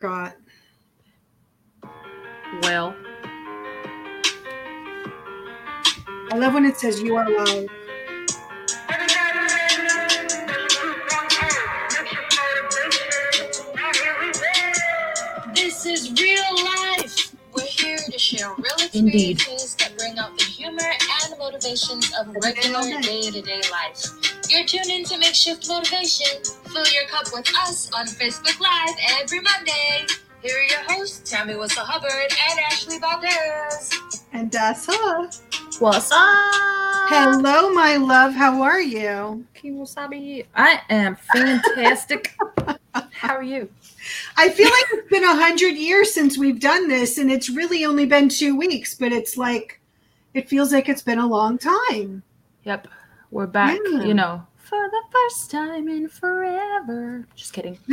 [0.00, 0.34] forgot.
[2.62, 2.96] Well,
[6.32, 7.68] I love when it says you are alive.
[15.54, 17.34] This is real life.
[17.54, 18.64] We're here to share real
[18.94, 19.36] Indeed.
[19.36, 24.06] experiences that bring out the humor and motivations of regular day-to-day life.
[24.48, 26.59] You're tuned in to Makeshift Motivation.
[26.72, 30.06] Fill your cup with us on Facebook Live every Monday.
[30.40, 34.22] Here are your hosts, Tammy Whistle Hubbard and Ashley Valdez.
[34.32, 35.28] And that's her.
[35.80, 36.70] what's up?
[37.08, 38.34] Hello, my love.
[38.34, 39.44] How are you?
[39.56, 40.46] Kimosabi.
[40.54, 42.36] I am fantastic.
[43.10, 43.68] How are you?
[44.36, 47.84] I feel like it's been a hundred years since we've done this, and it's really
[47.84, 49.80] only been two weeks, but it's like
[50.34, 52.22] it feels like it's been a long time.
[52.62, 52.86] Yep,
[53.32, 53.80] we're back.
[53.90, 54.04] Yeah.
[54.04, 57.26] You know, for the first time in forever.
[57.34, 57.78] Just kidding.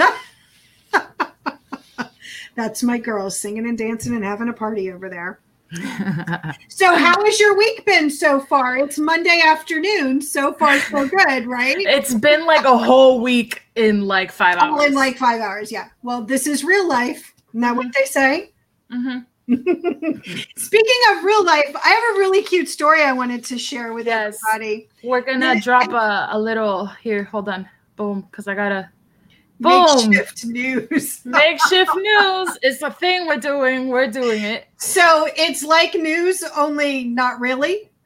[2.56, 5.40] That's my girls singing and dancing and having a party over there.
[6.70, 8.78] So, how has your week been so far?
[8.78, 10.22] It's Monday afternoon.
[10.22, 11.76] So far, so good, right?
[11.80, 14.80] it's been like a whole week in like five hours.
[14.80, 15.72] All in like five hours.
[15.72, 15.90] Yeah.
[16.04, 17.34] Well, this is real life.
[17.50, 18.52] Isn't that what they say?
[18.92, 19.20] hmm
[20.58, 24.06] Speaking of real life, I have a really cute story I wanted to share with
[24.06, 24.38] Yes.
[24.50, 24.90] everybody.
[25.04, 27.24] We're gonna drop a, a little here.
[27.24, 27.70] Hold on.
[27.96, 28.90] Boom, because I gotta.
[29.62, 30.10] Boom.
[30.10, 31.22] Makeshift news.
[31.26, 32.58] Makeshift news.
[32.62, 33.88] It's a thing we're doing.
[33.88, 34.68] We're doing it.
[34.78, 37.90] So it's like news, only not really.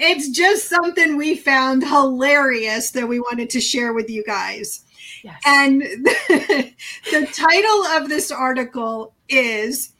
[0.00, 4.84] It's just something we found hilarious that we wanted to share with you guys.
[5.22, 5.40] Yes.
[5.46, 6.72] And the,
[7.10, 9.92] the title of this article is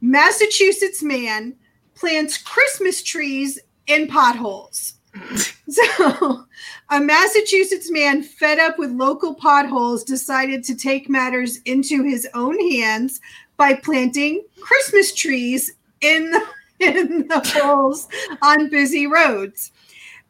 [0.00, 1.54] Massachusetts Man
[1.94, 4.94] Plants Christmas Trees in Potholes.
[5.66, 6.44] So,
[6.90, 12.60] a Massachusetts man fed up with local potholes decided to take matters into his own
[12.70, 13.18] hands
[13.56, 16.42] by planting Christmas trees in the,
[16.80, 18.08] in the holes
[18.42, 19.72] on busy roads.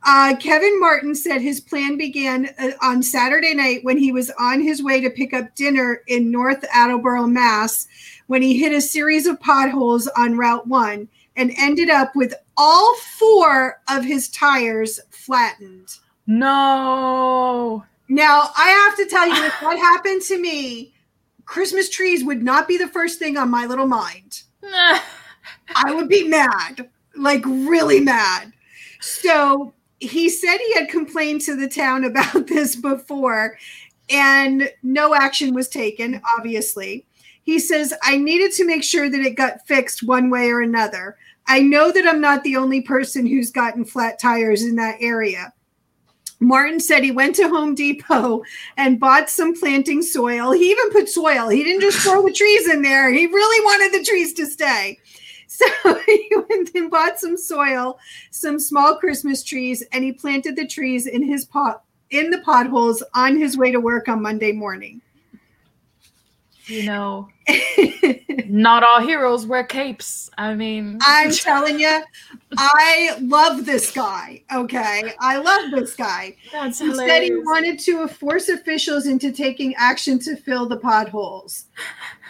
[0.06, 4.60] Uh, Kevin Martin said his plan began uh, on Saturday night when he was on
[4.60, 7.88] his way to pick up dinner in North Attleboro, Mass,
[8.26, 12.94] when he hit a series of potholes on Route 1 and ended up with all
[13.19, 15.88] four of his tires flattened.
[16.26, 17.84] no.
[18.06, 20.93] Now, I have to tell you, if that happened to me,
[21.47, 24.43] Christmas trees would not be the first thing on my little mind.
[24.62, 25.00] I
[25.94, 28.53] would be mad, like really mad.
[29.00, 29.72] So
[30.06, 33.59] he said he had complained to the town about this before,
[34.10, 37.06] and no action was taken, obviously.
[37.42, 41.16] He says, I needed to make sure that it got fixed one way or another.
[41.47, 45.53] I know that I'm not the only person who's gotten flat tires in that area.
[46.41, 48.43] Martin said he went to Home Depot
[48.76, 50.53] and bought some planting soil.
[50.53, 51.48] He even put soil.
[51.48, 53.12] He didn't just throw the trees in there.
[53.12, 54.98] He really wanted the trees to stay.
[55.47, 55.66] So
[56.06, 57.99] he went and bought some soil,
[58.31, 63.03] some small Christmas trees, and he planted the trees in his pot in the potholes
[63.15, 65.00] on his way to work on Monday morning.
[66.66, 67.28] You know,
[68.47, 70.30] not all heroes wear capes.
[70.38, 72.02] I mean, I'm telling you,
[72.56, 74.42] I love this guy.
[74.52, 75.12] Okay.
[75.20, 76.36] I love this guy.
[76.52, 81.66] that's He said he wanted to force officials into taking action to fill the potholes.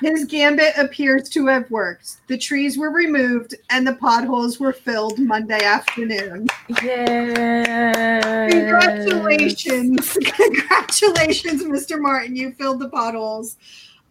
[0.00, 2.16] His gambit appears to have worked.
[2.26, 6.48] The trees were removed and the potholes were filled Monday afternoon.
[6.82, 8.48] Yeah.
[8.50, 10.18] Congratulations.
[10.24, 12.00] Congratulations, Mr.
[12.00, 12.34] Martin.
[12.34, 13.56] You filled the potholes.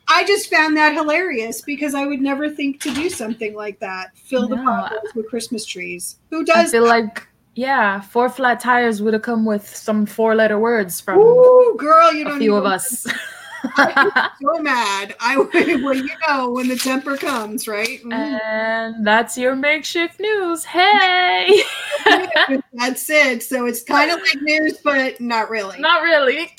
[0.08, 4.16] I just found that hilarious because I would never think to do something like that.
[4.18, 4.64] Fill the No.
[4.64, 6.18] potholes with Christmas trees.
[6.30, 10.36] Who I does feel like, yeah, four flat tires would have come with some four
[10.36, 13.06] letter words from Ooh, girl, you a don't few of us.
[13.78, 15.16] so mad.
[15.22, 18.04] I well, you know when the temper comes, right?
[18.04, 18.12] Mm.
[18.14, 20.66] and that's your makeshift news.
[20.66, 21.64] Hey.
[22.74, 23.42] That's it.
[23.42, 25.80] So it's kind of like news, but not really.
[25.80, 26.54] Not really.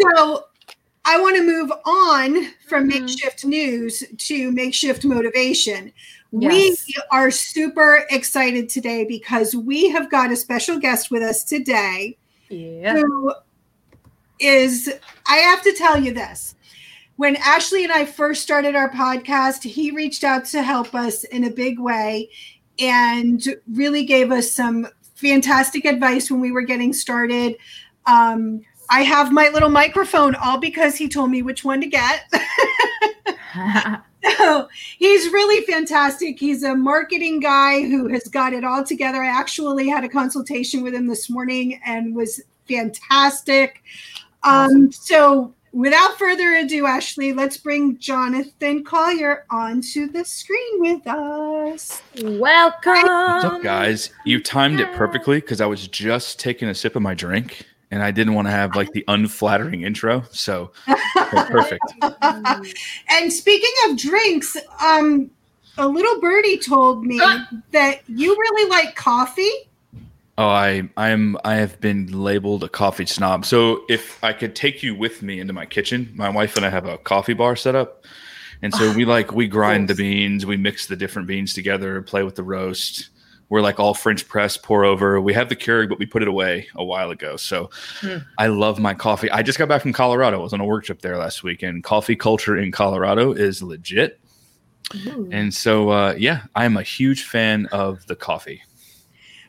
[0.00, 0.46] So
[1.04, 3.00] I want to move on from Mhm.
[3.00, 5.92] makeshift news to makeshift motivation.
[6.32, 6.84] Yes.
[6.86, 12.16] We are super excited today because we have got a special guest with us today
[12.48, 12.94] Yeah.
[12.94, 13.34] who
[14.38, 14.90] is,
[15.26, 16.54] I have to tell you this.
[17.16, 21.44] When Ashley and I first started our podcast, he reached out to help us in
[21.44, 22.30] a big way
[22.78, 27.56] and really gave us some fantastic advice when we were getting started.
[28.06, 28.62] Um,
[28.92, 32.30] I have my little microphone all because he told me which one to get.
[34.38, 34.68] So
[34.98, 36.38] he's really fantastic.
[36.38, 39.20] He's a marketing guy who has got it all together.
[39.20, 43.82] I actually had a consultation with him this morning and was fantastic.
[44.44, 52.00] Um, so without further ado, Ashley, let's bring Jonathan Collier onto the screen with us.
[52.22, 52.92] Welcome.
[52.92, 54.10] What's up, guys?
[54.24, 58.02] You timed it perfectly because I was just taking a sip of my drink and
[58.02, 60.24] I didn't want to have like the unflattering intro.
[60.30, 60.72] So
[61.14, 61.84] perfect.
[63.10, 65.30] and speaking of drinks, um,
[65.76, 67.20] a little birdie told me
[67.70, 69.50] that you really like coffee.
[70.38, 73.44] Oh, I I'm I have been labeled a coffee snob.
[73.44, 76.70] So if I could take you with me into my kitchen, my wife and I
[76.70, 78.06] have a coffee bar set up.
[78.62, 82.22] And so we like we grind the beans, we mix the different beans together, play
[82.22, 83.10] with the roast.
[83.52, 85.20] We're like all French press, pour over.
[85.20, 87.36] We have the Keurig, but we put it away a while ago.
[87.36, 87.68] So
[88.00, 88.16] Hmm.
[88.38, 89.30] I love my coffee.
[89.30, 90.40] I just got back from Colorado.
[90.40, 93.62] I was on a work trip there last week, and coffee culture in Colorado is
[93.62, 94.18] legit.
[95.30, 98.62] And so, uh, yeah, I am a huge fan of the coffee.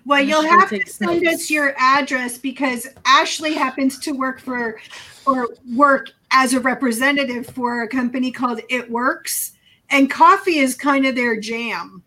[0.06, 1.44] Well, you'll Ashley have to send notes.
[1.44, 4.82] us your address because Ashley happens to work for
[5.26, 5.48] or
[5.78, 9.54] work as a representative for a company called It Works,
[9.90, 12.03] and coffee is kind of their jam.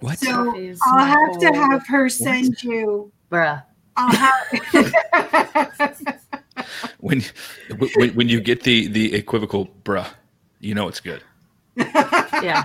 [0.00, 0.18] What?
[0.18, 0.30] So
[0.84, 3.12] I'll have to have her send you.
[3.30, 3.62] Bruh.
[3.96, 4.50] I'll have.
[7.00, 7.22] when,
[7.96, 10.08] when when you get the the equivocal bruh,
[10.60, 11.22] you know it's good.
[11.76, 12.64] Yeah.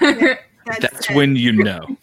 [0.80, 1.86] That's when you know.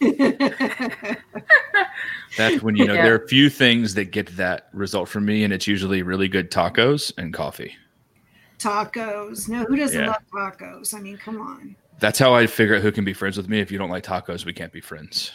[2.36, 3.02] That's when you know Yeah.
[3.04, 6.28] there are a few things that get that result from me, and it's usually really
[6.28, 7.74] good tacos and coffee.
[8.58, 9.48] tacos.
[9.48, 10.08] No, who doesn't Yeah.
[10.08, 10.22] love
[10.58, 10.92] tacos?
[10.94, 11.76] I mean, come on.
[11.98, 13.60] That's how I figure out who can be friends with me.
[13.60, 15.32] If you don't like tacos, we can't be friends.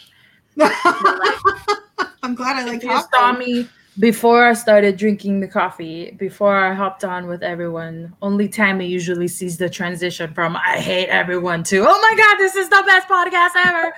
[0.60, 3.68] I'm glad I like If you saw me
[3.98, 9.28] before I started drinking the coffee, before I hopped on with everyone, only Tammy usually
[9.28, 13.08] sees the transition from I hate everyone to oh my god, this is the best
[13.08, 13.94] podcast ever.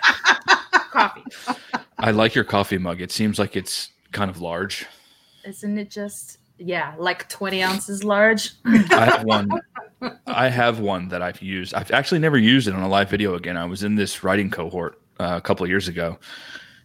[0.91, 1.25] coffee.
[1.99, 3.01] I like your coffee mug.
[3.01, 4.87] It seems like it's kind of large.
[5.45, 8.53] Isn't it just yeah, like 20 ounces large?
[8.65, 9.51] I have one.
[10.27, 11.75] I have one that I've used.
[11.75, 13.57] I've actually never used it on a live video again.
[13.57, 16.19] I was in this writing cohort uh, a couple of years ago,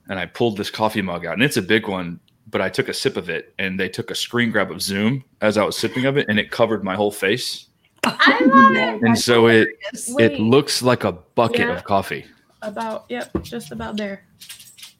[0.10, 2.20] and I pulled this coffee mug out, and it's a big one.
[2.52, 5.24] But I took a sip of it, and they took a screen grab of Zoom
[5.42, 7.68] as I was sipping of it, and it covered my whole face.
[8.04, 9.04] I love it.
[9.04, 9.68] And so it
[10.10, 10.32] Wait.
[10.32, 11.76] it looks like a bucket Yeah.
[11.76, 12.26] of coffee.
[12.64, 14.24] About yep, just about there.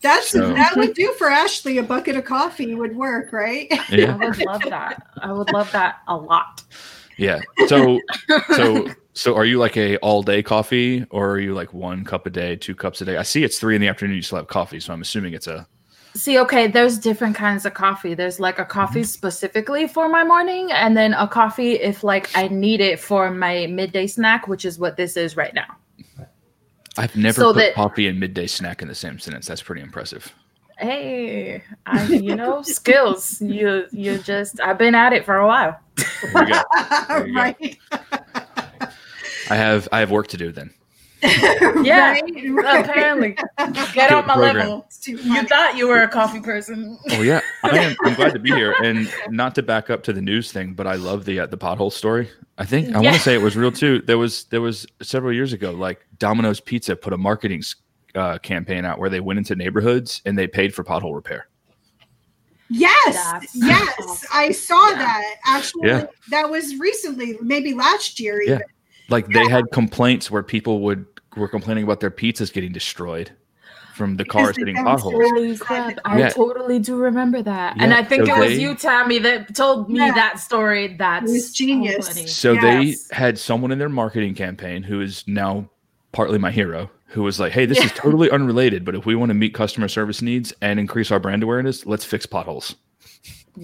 [0.02, 1.78] That's So- that would do for Ashley.
[1.80, 3.68] A bucket of coffee would work, right?
[3.90, 4.16] Yeah.
[4.22, 5.02] I would love that.
[5.18, 6.64] I would love that a lot.
[7.20, 7.42] Yeah.
[7.68, 8.00] So
[8.56, 12.26] so so are you like a all day coffee, or are you like one cup
[12.26, 13.18] a day, two cups a day?
[13.18, 14.16] I see it's three in the afternoon.
[14.16, 15.68] You still have coffee, so I'm assuming it's a
[16.16, 18.16] See, okay, there's different kinds of coffee.
[18.16, 19.06] There's like a coffee mm-hmm.
[19.06, 23.68] specifically for my morning, and then a coffee if like I need it for my
[23.68, 25.78] midday snack, which is what this is right now.
[26.98, 29.48] I've never So put that- coffee and midday snack in the same sentence.
[29.48, 30.34] That's pretty impressive.
[30.80, 33.42] Hey, I, you know, skills.
[33.42, 35.80] You you just I've been at it for a while.
[36.34, 36.62] There go.
[37.08, 37.40] There you go.
[37.40, 37.78] right.
[39.50, 40.74] I have I have work to do then.
[41.84, 42.86] Yeah, Right, right.
[42.86, 43.36] Apparently,
[43.94, 44.56] get on my program.
[44.56, 44.88] level.
[45.06, 46.98] You thought you were a coffee person.
[47.12, 47.96] Oh yeah, I am.
[48.06, 50.88] I'm glad to be here, and not to back up to the news thing, but
[50.88, 52.30] I love the uh, the pothole story.
[52.58, 54.02] I think I want to say it was real too.
[54.02, 57.64] There was there was several years ago, like Domino's Pizza put a marketing
[58.16, 61.48] uh, campaign out where they went into neighborhoods and they paid for pothole repair.
[62.72, 64.30] Yes, That's yes, awesome.
[64.32, 64.96] I saw Yeah.
[64.98, 65.36] that.
[65.46, 66.06] Actually, Yeah.
[66.30, 68.42] that was recently, maybe last year.
[68.44, 68.56] Yeah.
[68.56, 68.62] Even.
[69.10, 71.06] Like they had complaints where people would
[71.36, 73.32] were complaining about their pizzas getting destroyed
[73.96, 75.14] from the Because cars hitting potholes.
[75.16, 75.98] Holy crap!
[76.06, 76.30] I Yeah.
[76.30, 79.90] totally do remember that, and I think so it was they- you, Tammy, that told
[79.90, 80.12] me Yeah.
[80.14, 80.96] that story.
[80.98, 82.08] That's It was genius.
[82.08, 82.26] so.
[82.28, 83.08] So Yes.
[83.10, 85.70] they had someone in their marketing campaign who is now
[86.12, 89.30] partly my hero, who was like, "Hey, this is totally unrelated, but if we want
[89.30, 92.76] to meet customer service needs and increase our brand awareness, let's fix potholes."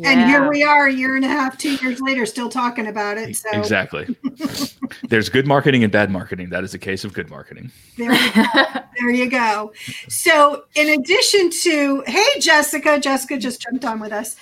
[0.03, 3.17] And here we are, a year and a half, two years later, still talking about
[3.17, 3.35] it.
[3.35, 4.13] So Exactly.
[5.09, 6.49] There's good marketing and bad marketing.
[6.49, 7.71] That is a case of good marketing.
[7.97, 8.63] there, you go.
[8.99, 9.71] there you go.
[10.09, 14.35] So, in addition to, hey, Jessica, Jessica just jumped on with us.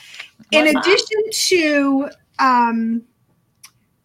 [0.51, 0.85] In What's up?
[0.85, 3.03] addition to um,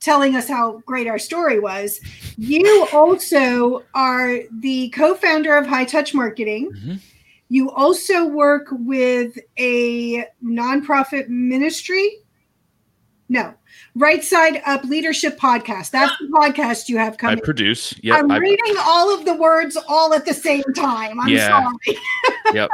[0.00, 2.00] telling us how great our story was,
[2.36, 6.70] you also are the co founder of High Touch Marketing.
[6.72, 7.00] Mhm.
[7.48, 12.18] You also work with a nonprofit ministry.
[13.30, 13.54] No,
[13.94, 15.90] Right Side Up Leadership Podcast.
[15.90, 17.38] That's the podcast you have coming.
[17.38, 17.94] I produce.
[18.02, 18.18] Yep.
[18.18, 21.20] I'm I, reading all of the words all at the same time.
[21.20, 21.68] I'm Yeah.
[21.84, 21.98] sorry.
[22.54, 22.70] yep.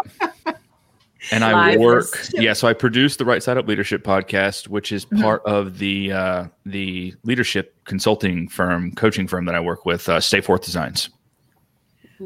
[1.30, 2.04] And I Live work.
[2.20, 2.52] is- Yeah.
[2.52, 5.22] So I produce the Right Side Up Leadership podcast, which is Mhm.
[5.22, 10.20] part of the uh, the leadership consulting firm, coaching firm that I work with, uh,
[10.20, 11.08] Stay Forth Designs.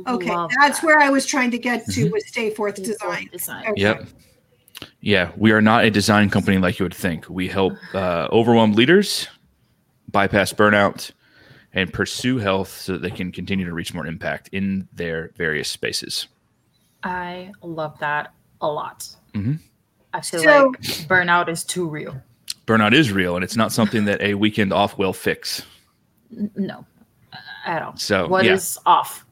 [0.06, 0.86] Okay, Love that's that.
[0.86, 2.12] where I was trying to get to Mhm.
[2.12, 3.28] with Stay Forth Stay Design.
[3.32, 3.64] Design.
[3.68, 3.80] Okay.
[3.82, 4.06] Yep.
[5.00, 7.28] Yeah, we are not a design company like you would think.
[7.28, 9.28] We help uh, overwhelmed leaders
[10.10, 11.10] bypass burnout,
[11.74, 15.68] and pursue health so that they can continue to reach more impact in their various
[15.68, 16.26] spaces.
[17.02, 19.08] I love that a lot.
[19.34, 19.58] Mhm.
[20.12, 22.20] I feel So- like burnout is too real.
[22.66, 25.62] Burnout is real, and it's not something that a weekend off will fix.
[26.56, 26.84] No,
[27.64, 27.96] at all.
[27.96, 28.52] So, What yeah.
[28.54, 29.24] is off?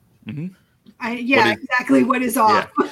[1.01, 2.03] I, yeah, is- exactly.
[2.05, 2.71] What is off?
[2.79, 2.89] we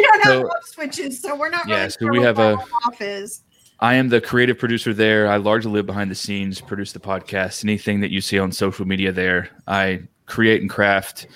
[0.00, 1.68] don't have So- off switches, so we're not.
[1.68, 3.42] Yeah, really so sure we have a- off is.
[3.80, 5.28] I am the creative producer there.
[5.28, 8.86] I largely live behind the scenes, produce the podcast, anything that you see on social
[8.86, 9.48] media there.
[9.66, 11.26] I create and craft.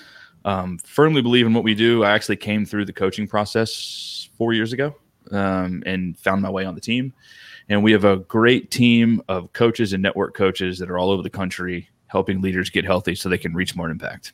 [0.45, 2.05] Um, firmly believe in what we do.
[2.05, 4.95] I actually came through the coaching process four years ago
[5.31, 7.13] um, and found my way on the team.
[7.69, 11.21] And we have a great team of coaches and network coaches that are all over
[11.21, 14.33] the country helping leaders get healthy so they can reach more impact.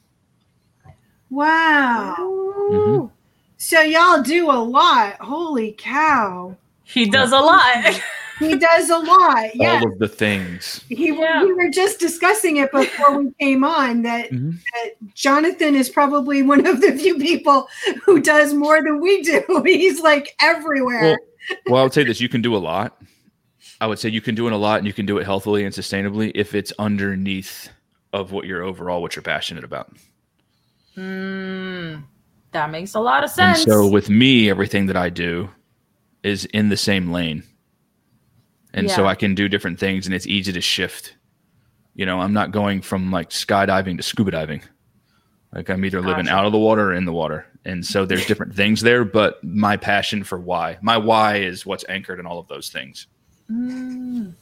[1.29, 2.15] Wow.
[2.19, 3.12] Mhm.
[3.57, 5.15] So y'all do a lot.
[5.19, 6.55] Holy cow.
[6.83, 8.01] He does a lot.
[8.40, 9.56] He does a lot.
[9.56, 9.80] Yeah.
[9.82, 10.84] All of the things.
[10.90, 11.44] He, Yeah.
[11.44, 14.54] We were just discussing it before we came on that, Mhm.
[14.74, 17.68] that Jonathan is probably one of the few people
[18.06, 19.44] who does more than we do.
[19.66, 21.02] He's like everywhere.
[21.02, 21.18] Well,
[21.68, 23.02] well, I would say this: you can do a lot.
[23.82, 25.66] I would say you can do it a lot, and you can do it healthily
[25.66, 27.70] and sustainably if it's underneath
[28.13, 29.92] of what you're overall, what you're passionate about.
[30.98, 32.04] Mm,
[32.52, 33.63] that makes a lot of And sense.
[33.63, 35.50] so, with me, everything that I do
[36.24, 37.44] is in the same lane,
[38.74, 41.15] and so I can do different things, and it's easy to shift.
[41.96, 44.63] You know, I'm not going from like skydiving to scuba diving.
[45.53, 46.36] Like I'm either living Gotcha.
[46.38, 49.06] out of the water or in the water, and so there's different things there.
[49.06, 53.06] But my passion for why, my why is what's anchored in all of those things.
[53.51, 54.34] Mm.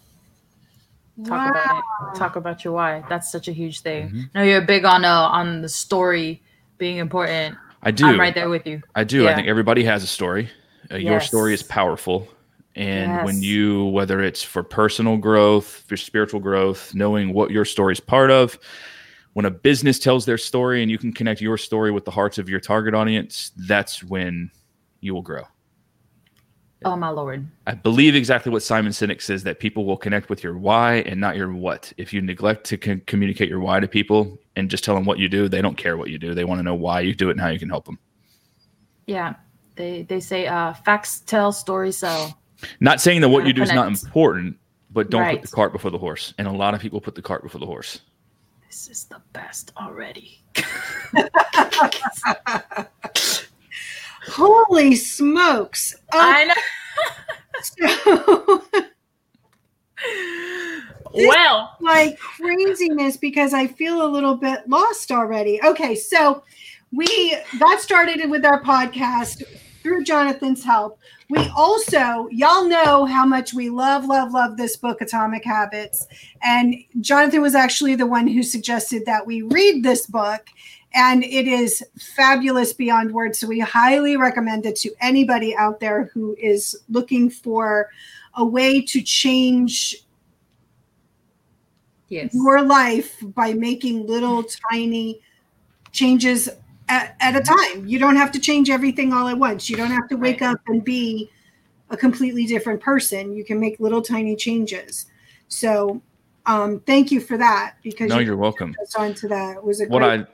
[1.25, 1.49] Talk Wow.
[1.49, 1.77] about
[2.15, 2.17] it.
[2.17, 3.03] Talk about your why.
[3.09, 4.09] That's such a huge thing.
[4.09, 4.29] Mhm.
[4.35, 6.41] No, you're big on uh, on the story
[6.77, 7.57] being important.
[7.83, 8.05] I do.
[8.05, 8.81] I'm right there with you.
[8.95, 9.27] I do.
[9.27, 10.49] I think everybody has a story.
[10.91, 12.27] Uh, Your story is powerful.
[12.75, 17.93] And when you, whether it's for personal growth, for spiritual growth, knowing what your story
[17.93, 18.57] is part of,
[19.33, 22.37] when a business tells their story and you can connect your story with the hearts
[22.37, 24.51] of your target audience, that's when
[25.01, 25.43] you will grow.
[26.83, 27.47] Oh my lord.
[27.67, 31.21] I believe exactly what Simon Sinek says that people will connect with your why and
[31.21, 31.93] not your what.
[31.97, 35.29] If you neglect to communicate your why to people and just tell them what you
[35.29, 36.33] do, they don't care what you do.
[36.33, 37.99] They want to know why you do it and how you can help them.
[39.05, 39.35] Yeah.
[39.75, 42.40] They they say uh facts tell, stories sell.
[42.79, 44.57] Not saying that what you do is not important,
[44.91, 45.39] but don't Right.
[45.41, 46.33] put the cart before the horse.
[46.37, 48.01] And a lot of people put the cart before the horse.
[48.67, 50.41] This is the best already.
[54.27, 55.95] Holy smokes.
[56.13, 56.53] I know.
[57.53, 58.81] This-
[61.27, 65.61] well, like craziness because I feel a little bit lost already.
[65.63, 66.43] Okay, so
[66.91, 69.43] we got started with our podcast
[69.81, 70.99] through Jonathan's help.
[71.29, 76.07] We also, y'all know how much we love, love, love this book, Atomic Habits.
[76.43, 80.47] And Jonathan was actually the one who suggested that we read this book.
[80.93, 81.83] And it is
[82.15, 83.39] fabulous beyond words.
[83.39, 87.89] So we highly recommend it to anybody out there who is looking for
[88.35, 90.03] a way to change
[92.09, 92.33] yes.
[92.33, 95.21] your life by making little tiny
[95.93, 96.49] changes
[96.91, 97.87] at, at a time.
[97.87, 99.69] You don't have to change everything all at once.
[99.69, 100.51] You don't have to wake Right.
[100.51, 101.29] up and be
[101.89, 103.33] a completely different person.
[103.33, 105.05] You can make little tiny changes.
[105.47, 106.01] So
[106.45, 108.73] um, thank you for that because No, you you're welcome.
[108.73, 109.57] touched on to that.
[109.57, 110.25] It was a What I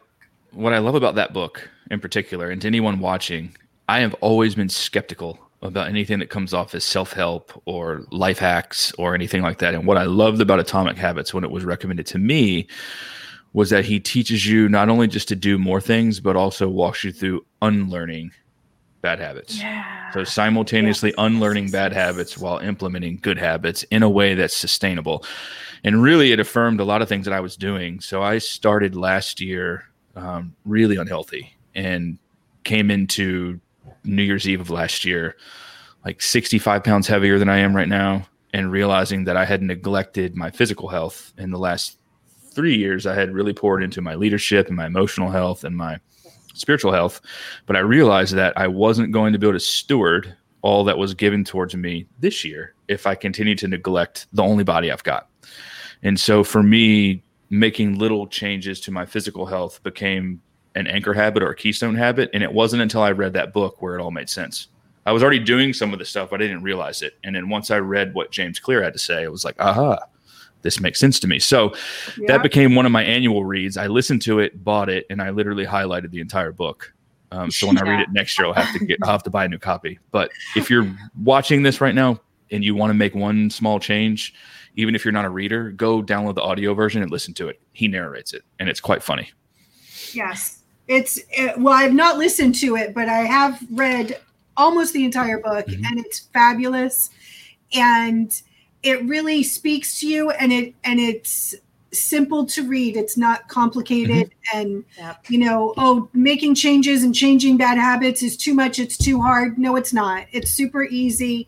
[0.52, 3.56] what I love about that book in particular, and to anyone watching,
[3.88, 8.92] I have always been skeptical about anything that comes off as self-help or life hacks
[8.94, 9.74] or anything like that.
[9.76, 12.68] And what I loved about Atomic Habits when it was recommended to me
[13.54, 17.04] was that he teaches you not only just to do more things, but also walks
[17.04, 18.32] you through unlearning
[19.01, 19.60] bad habits.
[19.60, 20.12] Yeah.
[20.12, 21.16] So simultaneously Yes.
[21.18, 25.24] unlearning bad habits while implementing good habits in a way that's sustainable.
[25.84, 28.00] And really, it affirmed a lot of things that I was doing.
[28.00, 29.86] So I started last year
[30.16, 32.18] um, really unhealthy and
[32.63, 33.60] came into
[34.04, 35.36] New Year's Eve of last year
[36.06, 40.38] like 65 pounds heavier than I am right now, and realizing that I had neglected
[40.38, 41.98] my physical health in the last
[42.58, 43.06] three years.
[43.06, 46.00] I had really poured into my leadership and my emotional health and my
[46.56, 47.22] spiritual health.
[47.68, 51.14] But I realized that I wasn't going to be able to steward all that was
[51.14, 55.30] given towards me this year if I continued to neglect the only body I've got.
[56.02, 60.42] And so for me, making little changes to my physical health became
[60.76, 62.30] an anchor habit or a keystone habit.
[62.34, 64.68] And it wasn't until I read that book where it all made sense.
[65.06, 67.14] I was already doing some of the stuff, but I didn't realize it.
[67.24, 70.00] And then once I read what James Clear had to say, it was like, aha,
[70.62, 71.40] this makes sense to me.
[71.40, 71.74] So
[72.18, 72.26] Yeah.
[72.28, 73.78] that became one of my annual reads.
[73.78, 76.94] I listened to it, bought it, and I literally highlighted the entire book.
[77.32, 79.30] Um, so when I read it next year, I'll have to get, I'll have to
[79.30, 80.00] buy a new copy.
[80.12, 80.90] But if you're
[81.22, 82.22] watching this right now,
[82.52, 84.34] and you want to make one small change,
[84.76, 87.60] even if you're not a reader, go download the audio version and listen to it.
[87.74, 89.32] He narrates it, and it's quite funny.
[90.14, 94.20] Yes, it's it, well, I've not listened to it, but I have read
[94.56, 95.84] almost the entire book, mm-hmm.
[95.86, 97.10] and it's fabulous,
[97.74, 98.42] and
[98.84, 101.55] it really speaks to you, and it and it's
[101.91, 102.98] simple to read.
[102.98, 104.57] It's not complicated, mm-hmm.
[104.57, 105.25] and yep.
[105.29, 108.79] you know, oh, making changes and changing bad habits is too much.
[108.79, 109.57] It's too hard.
[109.57, 110.25] No, it's not.
[110.31, 111.48] It's super easy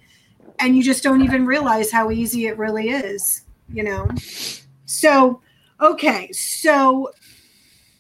[0.60, 4.10] and you just don't even realize how easy it really is, you know?
[4.86, 5.42] So,
[5.80, 6.32] okay.
[6.32, 7.12] So,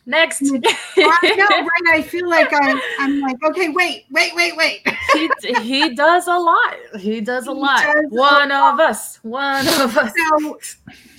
[0.09, 0.41] next.
[0.43, 1.93] I know, right?
[1.93, 4.87] I feel like I'm, I'm like, okay, wait, wait, wait, wait.
[5.13, 5.29] he,
[5.61, 6.75] he does a lot.
[6.99, 7.83] He does a he lot.
[7.83, 8.81] Does one a of lot.
[8.81, 9.19] us.
[9.23, 10.13] One of us.
[10.39, 10.59] So,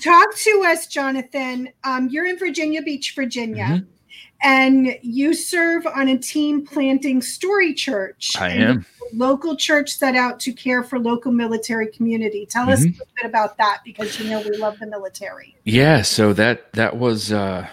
[0.03, 1.71] talk to us, Jonathan.
[1.85, 3.65] Um, you're in Virginia Beach, Virginia.
[3.65, 3.91] Mm-hmm
[4.43, 8.33] and you serve on a team planting story church.
[8.39, 8.87] I am.
[9.13, 12.47] Local church set out to care for local military community.
[12.47, 12.73] Tell mm-hmm.
[12.73, 15.57] us a little bit about that because you know we love the military.
[15.65, 17.69] Yeah, so that that was uh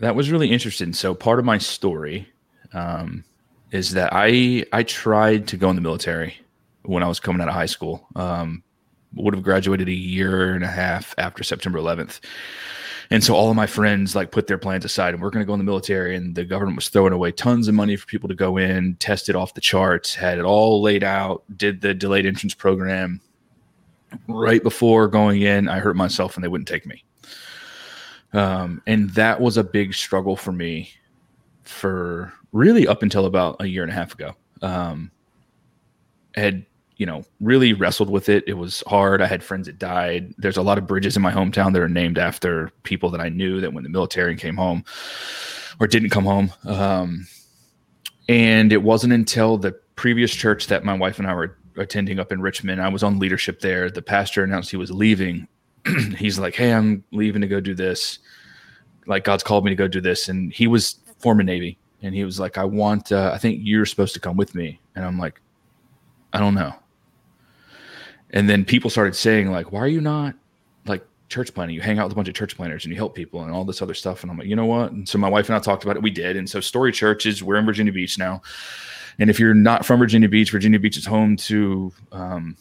[0.00, 0.92] that was really interesting.
[0.92, 2.28] So part of my story
[2.72, 3.24] um
[3.70, 6.34] is that I I tried to go in the military
[6.82, 8.06] when I was coming out of high school.
[8.16, 8.62] Um
[9.14, 12.20] would have graduated a year and a half after September 11th
[13.10, 15.46] and so all of my friends like put their plans aside and we're going to
[15.46, 16.14] go in the military.
[16.14, 19.28] And the government was throwing away tons of money for people to go in, test
[19.28, 23.20] it off the charts, had it all laid out, did the delayed entrance program.
[24.28, 27.04] Right before going in, I hurt myself and they wouldn't take me.
[28.32, 30.92] Um, and that was a big struggle for me
[31.64, 34.34] for really up until about a year and a half ago.
[34.62, 35.10] Um,
[36.34, 36.64] had
[37.00, 38.44] you know, really wrestled with it.
[38.46, 39.22] It was hard.
[39.22, 40.34] I had friends that died.
[40.36, 43.30] There's a lot of bridges in my hometown that are named after people that I
[43.30, 44.84] knew that when the military came home
[45.80, 46.52] or didn't come home.
[46.66, 47.26] Um,
[48.28, 52.32] and it wasn't until the previous church that my wife and I were attending up
[52.32, 53.90] in Richmond, I was on leadership there.
[53.90, 55.48] The pastor announced he was leaving.
[56.18, 58.18] He's like, Hey, I'm leaving to go do this.
[59.06, 60.28] Like God's called me to go do this.
[60.28, 61.78] And he was former Navy.
[62.02, 64.80] And he was like, I want, uh, I think you're supposed to come with me.
[64.94, 65.40] And I'm like,
[66.32, 66.74] I don't know
[68.32, 70.34] and then people started saying like why are you not
[70.86, 71.74] like church planting?
[71.74, 73.64] you hang out with a bunch of church planters and you help people and all
[73.64, 75.58] this other stuff and i'm like you know what and so my wife and i
[75.58, 78.40] talked about it we did and so story churches we're in virginia beach now
[79.18, 82.56] and if you're not from virginia beach virginia beach is home to um,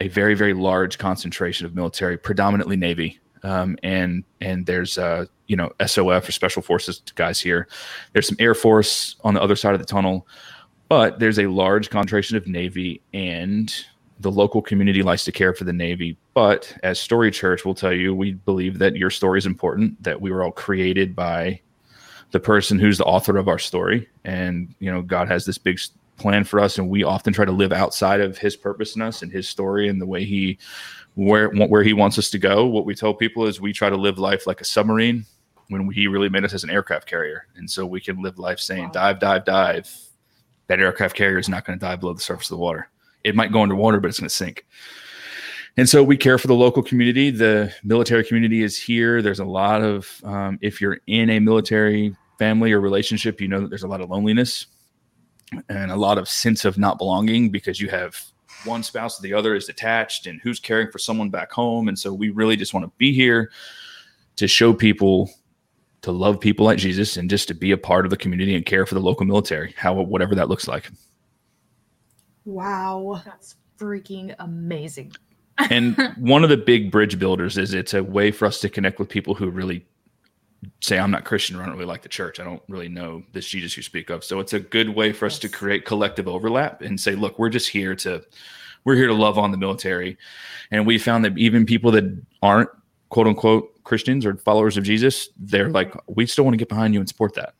[0.00, 5.56] a very very large concentration of military predominantly navy um, and and there's uh, you
[5.56, 7.68] know sof or special forces guys here
[8.12, 10.26] there's some air force on the other side of the tunnel
[10.88, 13.86] but there's a large concentration of navy and
[14.20, 16.16] the local community likes to care for the Navy.
[16.34, 20.20] But as Story Church will tell you, we believe that your story is important, that
[20.20, 21.60] we were all created by
[22.30, 24.08] the person who's the author of our story.
[24.24, 25.78] And, you know, God has this big
[26.16, 29.22] plan for us, and we often try to live outside of his purpose in us
[29.22, 30.58] and his story and the way he
[31.14, 32.66] where where he wants us to go.
[32.66, 35.24] What we tell people is we try to live life like a submarine
[35.68, 37.46] when he really made us as an aircraft carrier.
[37.56, 38.90] And so we can live life saying, wow.
[38.92, 39.96] dive, dive, dive.
[40.68, 42.88] That aircraft carrier is not going to dive below the surface of the water
[43.26, 44.64] it might go underwater, but it's going to sink.
[45.76, 47.30] And so we care for the local community.
[47.30, 49.20] The military community is here.
[49.20, 53.60] There's a lot of, um, if you're in a military family or relationship, you know
[53.60, 54.66] that there's a lot of loneliness
[55.68, 58.20] and a lot of sense of not belonging because you have
[58.64, 61.88] one spouse or the other is detached and who's caring for someone back home.
[61.88, 63.50] And so we really just want to be here
[64.36, 65.30] to show people
[66.02, 68.64] to love people like Jesus and just to be a part of the community and
[68.64, 70.90] care for the local military, how whatever that looks like.
[72.44, 73.22] Wow.
[73.24, 75.12] That's freaking amazing.
[75.70, 78.98] and one of the big bridge builders is it's a way for us to connect
[78.98, 79.84] with people who really
[80.80, 82.40] say I'm not Christian or I don't really like the church.
[82.40, 84.24] I don't really know this Jesus you speak of.
[84.24, 85.40] So it's a good way for us yes.
[85.40, 88.22] to create collective overlap and say, look, we're just here to
[88.84, 90.16] we're here to love on the military.
[90.70, 92.04] And we found that even people that
[92.42, 92.70] aren't
[93.08, 96.94] quote unquote Christians or followers of Jesus, they're like, we still want to get behind
[96.94, 97.54] you and support that.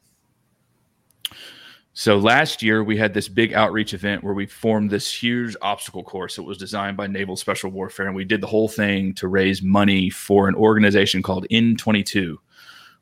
[1.99, 6.05] So last year we had this big outreach event where we formed this huge obstacle
[6.05, 6.37] course.
[6.37, 9.63] It was designed by Naval Special Warfare, and we did the whole thing to raise
[9.63, 12.37] money for an organization called N22,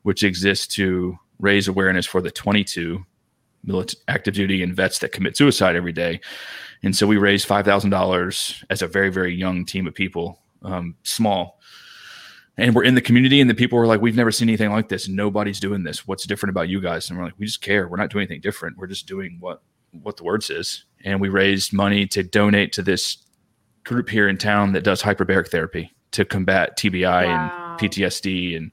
[0.05, 3.03] which exists to raise awareness for the 22
[3.63, 6.21] military active duty and vets that commit suicide every day.
[6.83, 10.39] And so we raised five thousand dollars as a very very young team of people,
[10.61, 11.59] um, small,
[12.55, 14.89] and we're in the community and the people were like we've never seen anything like
[14.89, 15.07] this.
[15.07, 16.05] Nobody's doing this.
[16.05, 17.09] What's different about you guys?
[17.09, 17.87] And we're like we just care.
[17.87, 18.77] We're not doing anything different.
[18.77, 19.63] We're just doing what
[20.03, 20.83] what the word says.
[21.03, 23.17] And we raised money to donate to this
[23.83, 27.71] group here in town that does hyperbaric therapy to combat tbi wow.
[27.71, 28.71] and ptsd and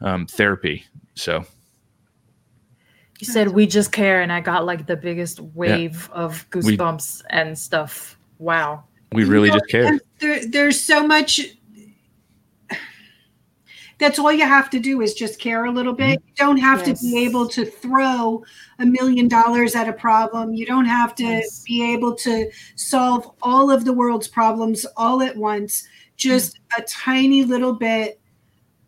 [0.00, 1.44] um, therapy so
[3.20, 6.22] you said we just care and i got like the biggest wave yeah.
[6.22, 10.00] of goosebumps we, and stuff wow We really You know, just care.
[10.18, 11.40] There, there's so much.
[14.00, 16.20] That's all you have to do is just care a little bit.
[16.26, 17.00] You don't have Yes.
[17.00, 18.42] to be able to throw
[18.80, 20.52] a million dollars at a problem.
[20.52, 21.62] You don't have to Yes.
[21.64, 25.86] be able to solve all of the world's problems all at once.
[26.16, 28.20] Just a tiny little bit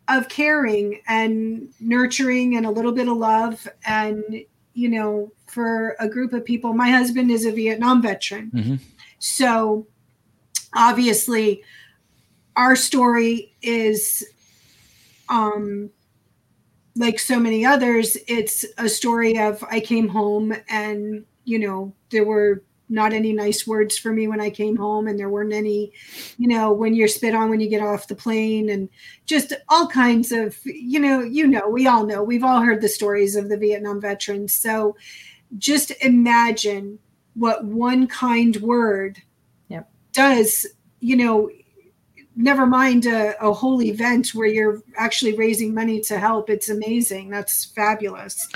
[0.09, 4.23] of caring and nurturing and a little bit of love and
[4.75, 8.81] you know for a group of people my husband is a vietnam veteran Mhm.
[9.19, 9.87] so
[10.75, 11.63] obviously
[12.57, 14.25] our story is
[15.29, 15.91] um
[16.95, 22.25] like so many others it's a story of i came home and you know there
[22.25, 25.93] were not any nice words for me when i came home and there weren't any
[26.39, 28.89] you know when you're spit on when you get off the plane and
[29.25, 32.89] just all kinds of you know you know we all know we've all heard the
[32.89, 34.97] stories of the vietnam veterans so
[35.59, 36.99] just imagine
[37.35, 39.21] what one kind word
[39.69, 39.89] Yep.
[40.13, 40.67] does
[41.01, 41.51] you know
[42.37, 47.31] never mind a, a whole event where you're actually raising money to help it's amazing
[47.31, 48.47] that's fabulous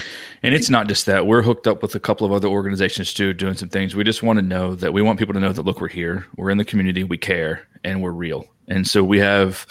[0.43, 1.27] And it's not just that.
[1.27, 3.95] We're hooked up with a couple of other organizations too, doing some things.
[3.95, 6.27] We just want to know that we want people to know that look, we're here,
[6.37, 8.47] we're in the community, we care, and we're real.
[8.69, 9.67] And so we have,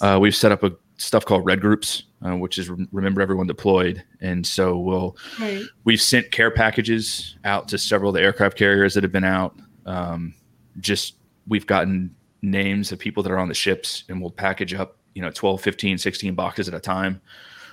[0.00, 3.46] uh, we've set up a stuff called red groups, uh, which is rem- remember everyone
[3.46, 4.02] deployed.
[4.20, 8.94] And so we'll right we've sent care packages out to several of the aircraft carriers
[8.94, 9.58] that have been out.
[9.86, 10.34] Um,
[10.80, 11.16] just
[11.48, 15.22] we've gotten names of people that are on the ships and we'll package up, you
[15.22, 17.20] know, 12, 15, 16 boxes at a time,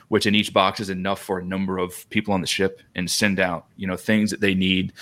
[0.10, 3.10] which in each box is enough for a number of people on the ship and
[3.10, 4.94] send out, you know, things that they need,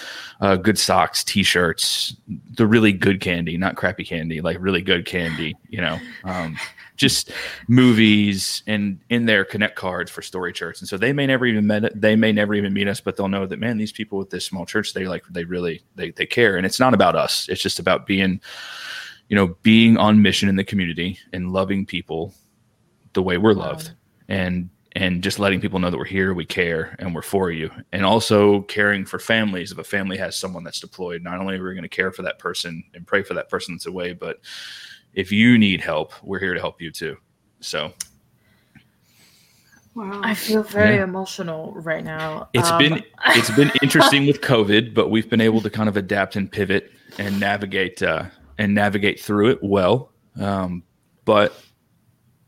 [0.41, 2.15] uh, good socks, t-shirts,
[2.55, 6.57] the really good candy, not crappy candy, like really good candy, you know, um,
[6.95, 7.31] just
[7.67, 11.67] movies and in their connect cards for story church and so they may never even
[11.67, 14.31] met they may never even meet us but they'll know that man these people with
[14.31, 16.55] this small church they like they really they, they care.
[16.55, 17.47] And it's not about us.
[17.49, 18.39] It's just about being
[19.29, 22.33] you know being on mission in the community and loving people
[23.13, 23.69] the way we're Wow.
[23.69, 23.91] loved
[24.29, 27.69] and and just letting people know that we're here we care and we're for you
[27.91, 31.63] and also caring for families if a family has someone that's deployed not only are
[31.63, 34.39] we going to care for that person and pray for that person that's away but
[35.13, 37.17] if you need help we're here to help you too
[37.59, 37.91] so
[39.95, 41.03] wow I feel very Yeah.
[41.03, 42.49] emotional right now.
[42.53, 43.03] It's Um, been
[43.35, 46.91] it's been interesting with COVID, but we've been able to kind of adapt and pivot
[47.19, 48.25] and navigate uh,
[48.57, 50.11] and navigate through it well.
[50.39, 50.83] Um,
[51.25, 51.57] but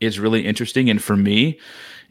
[0.00, 1.58] it's really interesting, and for me,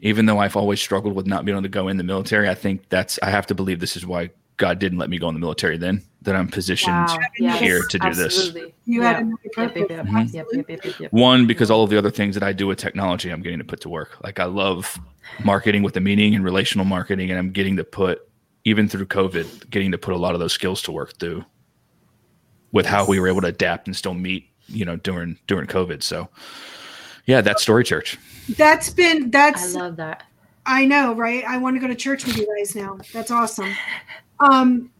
[0.00, 2.54] even though I've always struggled with not being able to go in the military, I
[2.54, 5.34] think that's I have to believe this is why God didn't let me go in
[5.34, 5.76] the military.
[5.76, 8.52] Then that I'm positioned wow, yes, here to do this.
[8.84, 9.14] you Yeah.
[9.14, 9.32] had
[10.34, 11.12] yep, yep, yep.
[11.12, 13.64] One, because all of the other things that I do with technology, I'm getting to
[13.64, 14.22] put to work.
[14.22, 14.98] Like I love
[15.44, 18.28] marketing with the meaning and relational marketing, and I'm getting to put,
[18.64, 21.44] even through COVID, getting to put a lot of those skills to work through
[22.72, 26.02] with how we were able to adapt and still meet, you know, during during COVID.
[26.02, 26.28] So,
[27.26, 28.18] yeah, that's Story Church.
[28.56, 30.24] that's been that's I that's love that.
[30.66, 31.42] I know, right?
[31.44, 32.98] I want to go to church with you guys now.
[33.12, 33.72] That's awesome.
[34.40, 34.90] Um,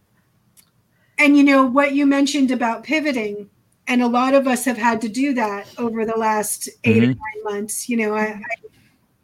[1.19, 3.49] and you know what you mentioned about pivoting,
[3.87, 7.07] and a lot of us have had to do that over the last 8 or
[7.09, 7.17] Mhm.
[7.19, 7.89] nine months.
[7.89, 8.43] You know, I, I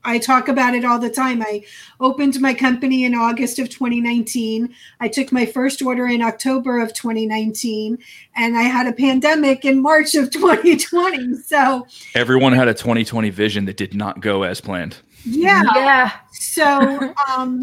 [0.06, 1.42] I talk about it all the time.
[1.42, 1.64] I
[2.00, 4.72] opened my company in August of 2019.
[5.00, 7.98] I took my first order in October of 2019,
[8.36, 11.34] and I had a pandemic in March of 2020.
[11.42, 14.96] So, Everyone had a 2020 vision that did not go as planned.
[15.24, 15.62] yeah.
[15.74, 16.12] Yeah.
[16.32, 17.62] So, um,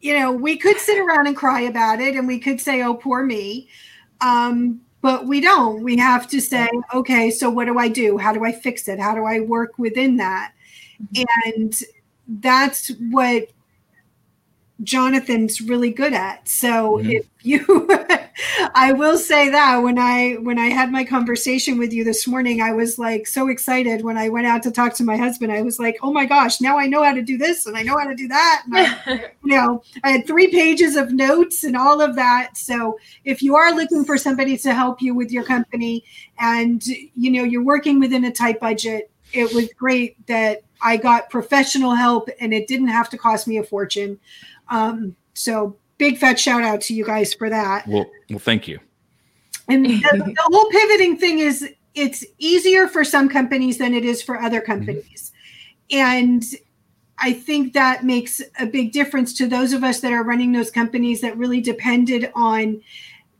[0.00, 2.92] you know, we could sit around and cry about it and we could say, oh,
[2.92, 3.68] poor me.
[4.20, 5.82] Um, but we don't.
[5.82, 8.16] We have to say, okay, so what do I do?
[8.16, 8.98] How do I fix it?
[8.98, 10.53] How do I work within that?
[11.46, 11.74] And
[12.26, 13.48] that's what
[14.82, 16.48] Jonathan's really good at.
[16.48, 17.12] So Mhm.
[17.20, 17.88] if you
[18.74, 22.60] I will say that when I when I had my conversation with you this morning,
[22.60, 25.52] I was like so excited when I went out to talk to my husband.
[25.52, 27.82] I was like, "Oh my gosh, now I know how to do this and I
[27.82, 31.62] know how to do that." And I, you know, I had 3 pages of notes
[31.62, 32.56] and all of that.
[32.56, 36.02] So if you are looking for somebody to help you with your company
[36.40, 41.30] and you know, you're working within a tight budget, it was great that I got
[41.30, 44.20] professional help and it didn't have to cost me a fortune.
[44.68, 47.88] Um, so big fat shout out to you guys for that.
[47.88, 48.78] Well, well, thank you.
[49.66, 54.22] And the, the whole pivoting thing is it's easier for some companies than it is
[54.22, 55.32] for other companies.
[55.90, 56.44] And
[57.18, 60.70] I think that makes a big difference to those of us that are running those
[60.70, 62.82] companies that really depended on,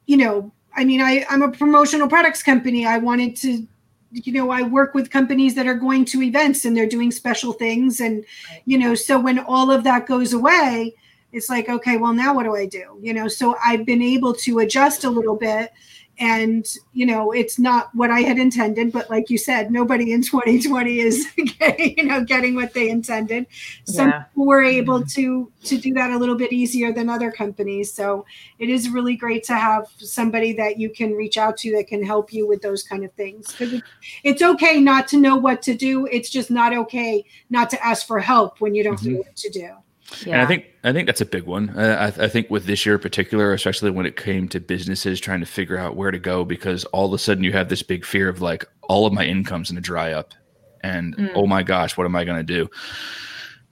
[0.07, 2.87] you know, I mean, I, I'm a promotional products company.
[2.87, 3.67] I wanted to,
[4.15, 7.53] you know, I work with companies that are going to events and they're doing special
[7.53, 8.01] things.
[8.01, 8.63] And, Right.
[8.65, 10.95] you know, so when all of that goes away,
[11.33, 12.97] it's like, okay, well, now what do I do?
[13.03, 15.73] You know, so I've been able to adjust a little bit
[16.19, 20.23] and you know it's not what i had intended but like you said nobody in
[20.35, 21.27] 2020 is
[21.79, 23.47] you know getting what they intended.
[23.85, 24.23] Some Yeah.
[24.23, 24.79] people were mm-hmm.
[24.79, 27.93] able to to do that a little bit easier than other companies.
[27.93, 28.27] So
[28.59, 32.03] it is really great to have somebody that you can reach out to that can
[32.05, 33.53] help you with those kind of things.
[33.53, 33.83] Because
[34.23, 36.07] it's okay not to know what to do.
[36.07, 39.19] It's just not okay not to ask for help when you don't know mm-hmm.
[39.19, 39.77] what to do
[40.25, 40.35] Yeah.
[40.35, 41.71] And I think I think that's a big one.
[41.71, 45.19] Uh, I, I think with this year in particular, especially when it came to businesses
[45.19, 47.83] trying to figure out where to go, because all of a sudden you have this
[47.83, 50.35] big fear of like all of my income's going to dry up,
[50.83, 51.33] and Mm.
[51.35, 52.69] oh my gosh, what am I going to do?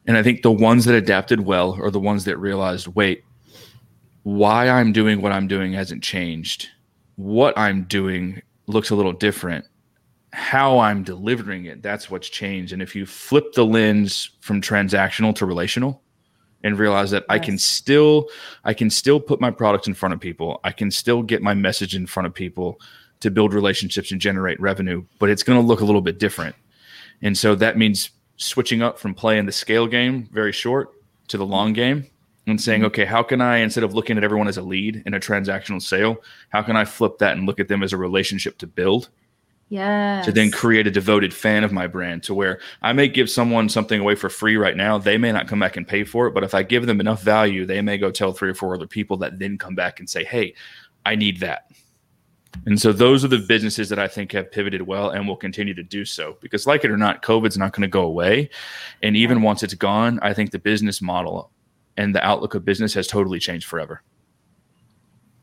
[0.07, 3.23] And I think the ones that adapted well are the ones that realized, wait,
[4.25, 6.69] why I'm doing what I'm doing hasn't changed.
[7.17, 9.65] What I'm doing looks a little different.
[10.33, 12.73] How I'm delivering it, that's what's changed.
[12.73, 16.02] And if you flip the lens from transactional to relational
[16.65, 18.29] and realize that I can still
[18.65, 20.61] I can still put my products in front of people.
[20.65, 22.81] I can still get my message in front of people
[23.21, 26.57] to build relationships and generate revenue, but it's going to look a little bit different.
[27.23, 30.91] And so that means switching up from playing the scale game very short
[31.29, 32.07] to the long game
[32.49, 32.87] and saying, mm-hmm.
[32.87, 35.81] okay, how can I, instead of looking at everyone as a lead in a transactional
[35.81, 36.17] sale,
[36.49, 39.11] how can I flip that and look at them as a relationship to build?
[39.73, 40.25] Yes.
[40.27, 43.69] to then create a devoted fan of my brand to where I may give someone
[43.69, 44.99] something away for free right now.
[44.99, 47.23] They may not come back and pay for it, but if I give them enough
[47.23, 50.09] value, they may go tell three or four other people that then come back and
[50.09, 50.55] say, Hey,
[51.07, 51.71] I need that.
[52.67, 55.73] And so those are the businesses that I think have pivoted well and will continue
[55.73, 58.51] to do so because, like it or not, COVID's not going to go away.
[59.03, 61.51] And even once it's gone, I think the business model
[61.97, 64.03] and the outlook of business has totally changed forever.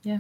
[0.03, 0.19] Yeah.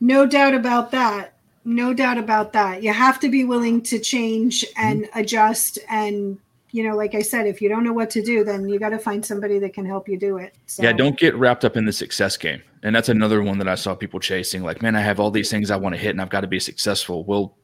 [0.00, 1.35] No doubt about that.
[1.68, 2.84] No doubt about that.
[2.84, 5.80] You have to be willing to change and adjust.
[5.90, 6.38] And,
[6.70, 8.90] you know, like I said, if you don't know what to do, then you got
[8.90, 10.54] to find somebody that can help you do it.
[10.66, 12.62] So, Yeah, don't get wrapped up in the success game.
[12.84, 14.62] And that's another one that I saw people chasing.
[14.62, 16.46] Like, man, I have all these things I want to hit and I've got to
[16.46, 17.24] be successful.
[17.24, 17.56] Well,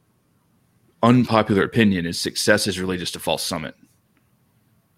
[1.01, 3.73] unpopular opinion is success is really just a false summit.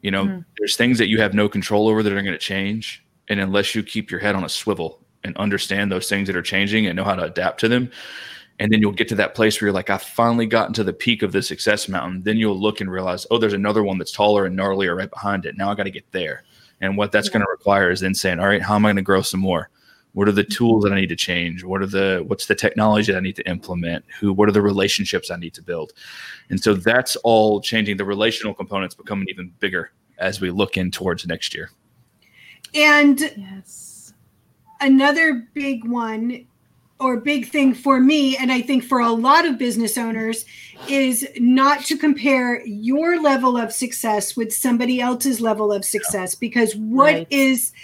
[0.01, 0.45] You know, Mhm.
[0.57, 3.05] there's things that you have no control over that are going to change.
[3.27, 6.41] And unless you keep your head on a swivel and understand those things that are
[6.41, 7.91] changing and know how to adapt to them,
[8.59, 10.93] and then you'll get to that place where you're like, I've finally gotten to the
[10.93, 12.23] peak of the success mountain.
[12.23, 15.45] Then you'll look and realize, oh, there's another one that's taller and gnarlier right behind
[15.45, 15.57] it.
[15.57, 16.43] Now I got to get there.
[16.79, 18.97] And what that's going to require is then saying, all right, how am I going
[18.97, 19.69] to grow some more?
[20.13, 20.53] What are the mm-hmm.
[20.53, 21.65] tools that I need to change?
[21.65, 24.05] What are the what's the technology that I need to implement?
[24.19, 25.91] Who what are the relationships I need to build?
[26.49, 27.97] And so that's all changing.
[27.97, 31.69] The relational components becoming even bigger as we look in towards next year.
[32.73, 34.13] And yes.
[34.79, 36.47] another big one
[36.99, 40.45] or big thing for me, and I think for a lot of business owners,
[40.89, 46.75] is not to compare your level of success with somebody else's level of success because
[46.75, 47.81] what is Right.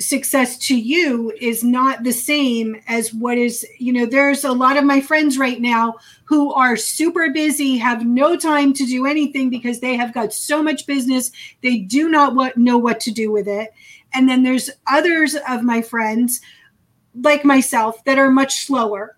[0.00, 4.76] success to you is not the same as what is, you know, there's a lot
[4.76, 9.50] of my friends right now who are super busy, have no time to do anything
[9.50, 11.30] because they have got so much business,
[11.62, 13.72] they do not what, know what to do with it.
[14.14, 16.40] And then there's others of my friends
[17.14, 19.16] like myself that are much slower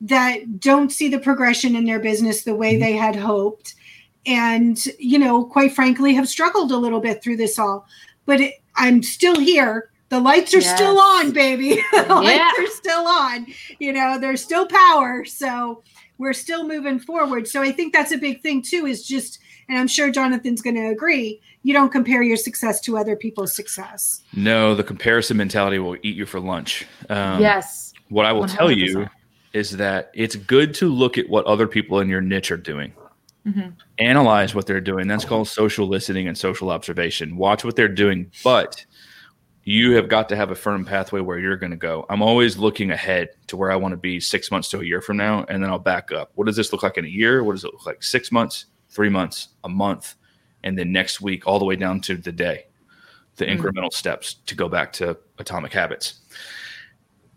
[0.00, 2.80] that don't see the progression in their business the way Mhm.
[2.80, 3.74] they had hoped
[4.26, 7.86] and you know quite frankly have struggled a little bit through this all.
[8.26, 9.90] But it, i'm still here.
[10.10, 11.82] The lights are still on baby.
[11.92, 12.14] The Yeah.
[12.14, 13.46] lights are still on.
[13.78, 15.24] You know there's still power.
[15.24, 15.82] So
[16.18, 17.46] we're still moving forward.
[17.48, 20.76] So i think that's a big thing too is just and i'm sure jonathan's going
[20.76, 25.78] to agree you don't compare your success to other people's success No, the comparison mentality
[25.78, 26.86] will eat you for lunch.
[27.10, 27.92] Um, yes.
[28.08, 29.06] What I will tell you
[29.52, 32.92] is that it's good to look at what other people in your niche are doing.
[33.46, 33.74] Mhm.
[33.98, 35.08] Analyze what they're doing.
[35.08, 37.36] That's called social listening and social observation.
[37.36, 38.84] Watch what they're doing, but
[39.64, 42.06] you have got to have a firm pathway where you're going to go.
[42.08, 45.02] I'm always looking ahead to where I want to be six months to a year
[45.02, 46.30] from now, and then I'll back up.
[46.36, 47.42] What does this look like in a year?
[47.44, 50.14] What does it look like six months, three months, a month,
[50.64, 52.66] and then next week, all the way down to the day,
[53.36, 53.58] the Mm.
[53.58, 56.20] incremental steps to go back to atomic habits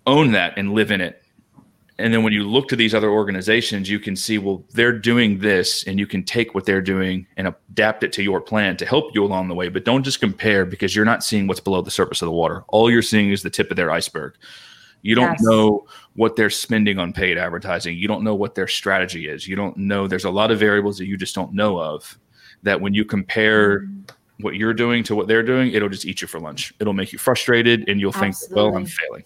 [0.07, 1.23] own that and live in it.
[1.99, 5.37] And then when you look to these other organizations, you can see, well, they're doing
[5.37, 8.85] this, and you can take what they're doing and adapt it to your plan to
[8.85, 9.69] help you along the way.
[9.69, 12.63] But don't just compare because you're not seeing what's below the surface of the water.
[12.69, 14.33] All you're seeing is the tip of their iceberg.
[15.03, 15.41] You don't Yes.
[15.43, 15.85] know
[16.15, 17.97] what they're spending on paid advertising.
[17.97, 19.47] You don't know what their strategy is.
[19.47, 20.07] You don't know.
[20.07, 22.17] There's a lot of variables that you just don't know of.
[22.63, 24.01] That when you compare mm-hmm.
[24.41, 26.73] what you're doing to what they're doing, it'll just eat you for lunch.
[26.79, 29.23] It'll make you frustrated, and you'll think, well, I'm failing.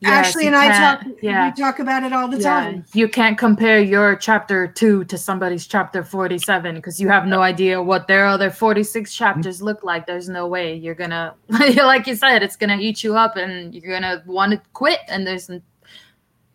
[0.00, 1.46] Yes, ashley and i can't- talk Yeah.
[1.46, 2.42] we talk about it all the yeah.
[2.42, 7.40] time You can't compare your chapter two to somebody's chapter 47 because you have no
[7.40, 10.06] idea what their other 46 chapters look like.
[10.06, 13.94] There's no way you're gonna, like you said, it's gonna eat you up and you're
[13.94, 15.00] gonna want to quit.
[15.08, 15.62] And there's n-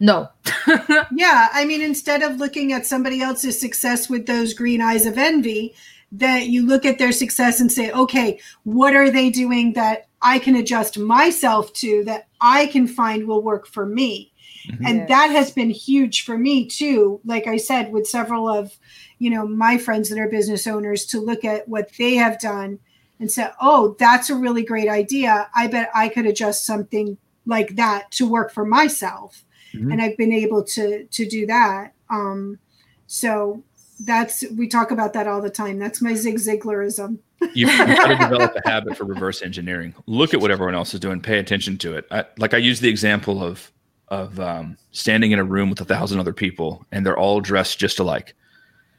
[0.01, 0.29] No.
[1.15, 5.15] yeah, I mean, instead of looking at somebody else's success with those green eyes of
[5.15, 5.75] envy,
[6.11, 10.39] that you look at their success and say, okay, what are they doing that I
[10.39, 14.33] can adjust myself to that I can find will work for me?
[14.67, 14.85] Mm-hmm.
[14.87, 15.09] And yes.
[15.09, 17.21] that has been huge for me too.
[17.23, 18.77] Like I said, with several of,
[19.19, 22.79] you know, my friends that are business owners to look at what they have done
[23.19, 25.47] and say, oh, that's a really great idea.
[25.55, 29.45] I bet I could adjust something like that to work for myself.
[29.73, 29.91] Mm-hmm.
[29.91, 31.93] And I've been able to to do that.
[32.09, 32.59] Um,
[33.07, 33.63] so
[34.05, 35.79] that's we talk about that all the time.
[35.79, 37.19] That's my Zig Ziglarism.
[37.53, 39.93] You've, got to develop a habit for reverse engineering.
[40.05, 41.21] Look at what everyone else is doing.
[41.21, 42.05] Pay attention to it.
[42.11, 43.71] I, like I use the example of
[44.09, 47.79] of um, standing in a room with a thousand other people, and they're all dressed
[47.79, 48.35] just alike.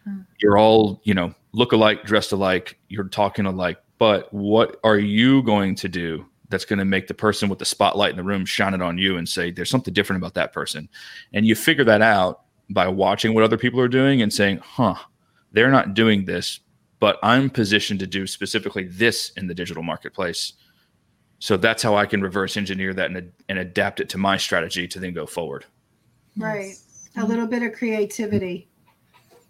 [0.04, 0.20] Hmm.
[0.40, 2.78] You're all you know look alike, dressed alike.
[2.88, 3.78] You're talking alike.
[3.98, 7.64] But what are you going to do that's going to make the person with the
[7.64, 10.52] spotlight in the room shine it on you and say there's something different about that
[10.52, 10.88] person?
[11.32, 14.94] And you figure that out by watching what other people are doing and saying, huh,
[15.50, 16.60] they're not doing this,
[17.00, 20.52] but I'm positioned to do specifically this in the digital marketplace.
[21.40, 24.86] So that's how I can reverse engineer that and, and adapt it to my strategy
[24.86, 25.64] to then go forward.
[26.36, 26.74] Right.
[27.16, 28.68] A little bit of creativity.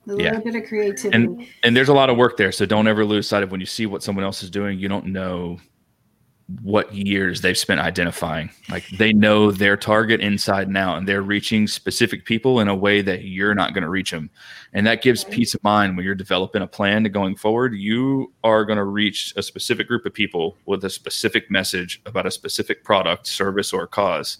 [0.09, 0.31] A yeah.
[0.31, 1.15] little bit of creativity.
[1.15, 2.51] And and there's a lot of work there.
[2.51, 4.89] So don't ever lose sight of when you see what someone else is doing, you
[4.89, 5.61] don't know
[6.61, 8.51] what years they've spent identifying.
[8.69, 12.75] Like they know their target inside and out, and they're reaching specific people in a
[12.75, 14.31] way that you're not going to reach them.
[14.73, 17.75] And that gives peace of mind when you're developing a plan to going forward.
[17.75, 22.27] You are going to reach a specific group of people with a specific message about
[22.27, 24.39] a specific product, service, or cause.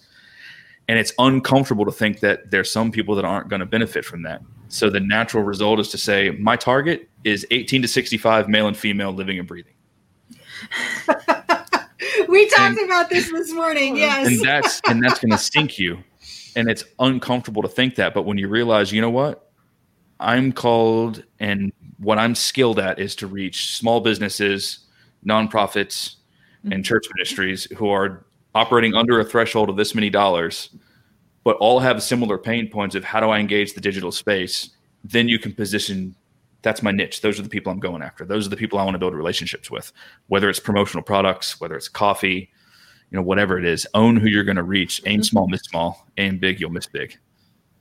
[0.87, 4.23] And it's uncomfortable to think that there's some people that aren't going to benefit from
[4.23, 4.41] that.
[4.67, 8.75] So the natural result is to say, my target is 18 to 65 male and
[8.75, 9.73] female living and breathing.
[12.33, 13.95] we talked and, about this this morning.
[14.03, 14.27] Yes.
[14.27, 16.03] And that's and that's going to sink you.
[16.55, 19.49] And it's uncomfortable to think that, but when you realize, you know what?
[20.19, 24.79] I'm called and what I'm skilled at is to reach small businesses,
[25.25, 26.15] nonprofits,
[26.63, 26.73] mm-hmm.
[26.73, 30.69] and church ministries who are operating under a threshold of this many dollars,
[31.43, 34.69] but all have similar pain points of how do I engage the digital space?
[35.03, 36.15] Then you can position
[36.63, 37.21] that's my niche.
[37.21, 38.25] Those are the people I'm going after.
[38.25, 39.91] Those are the people I want to build relationships with,
[40.27, 42.49] whether it's promotional products, whether it's coffee,
[43.11, 43.85] you know, whatever it is.
[43.93, 45.01] Own who you're going to reach.
[45.05, 45.23] Aim mm-hmm.
[45.23, 46.07] small, miss small.
[46.17, 47.19] Aim big, you'll miss big.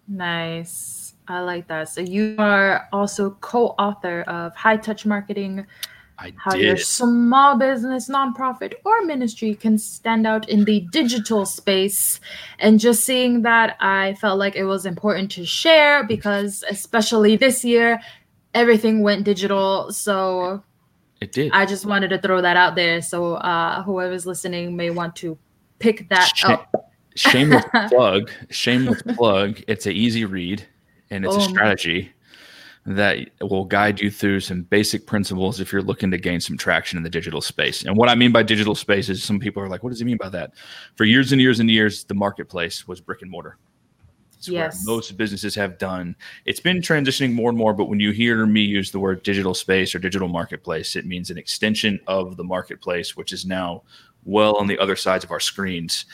[0.08, 1.14] Nice.
[1.28, 1.88] I like that.
[1.88, 5.64] So you are also co-author of High Touch Marketing.
[6.18, 6.62] I how did.
[6.62, 12.20] your small business, nonprofit, or ministry can stand out in the digital space.
[12.58, 17.64] And just seeing that, I felt like it was important to share because, especially this
[17.64, 18.00] year,
[18.54, 19.92] everything went digital.
[19.92, 20.62] So
[21.20, 21.52] it did.
[21.52, 23.02] I just wanted to throw that out there.
[23.02, 25.38] So uh, whoever's listening may want to
[25.78, 26.72] pick that up.
[27.14, 28.30] shameless plug.
[28.50, 29.62] Shameless plug.
[29.68, 30.66] It's an easy read
[31.10, 32.12] and it's oh, a strategy
[32.84, 36.96] that will guide you through some basic principles if you're looking to gain some traction
[36.96, 37.84] in the digital space.
[37.84, 40.04] And what I mean by digital space is some people are like, what does he
[40.04, 40.54] mean by that?
[40.96, 43.58] For years and years and years, the marketplace was brick and mortar.
[44.42, 44.84] It's yes.
[44.84, 46.16] most businesses have done.
[46.46, 49.54] It's been transitioning more and more, but when you hear me use the word digital
[49.54, 53.84] space or digital marketplace, it means an extension of the marketplace, which is now
[54.24, 56.06] well on the other sides of our screens.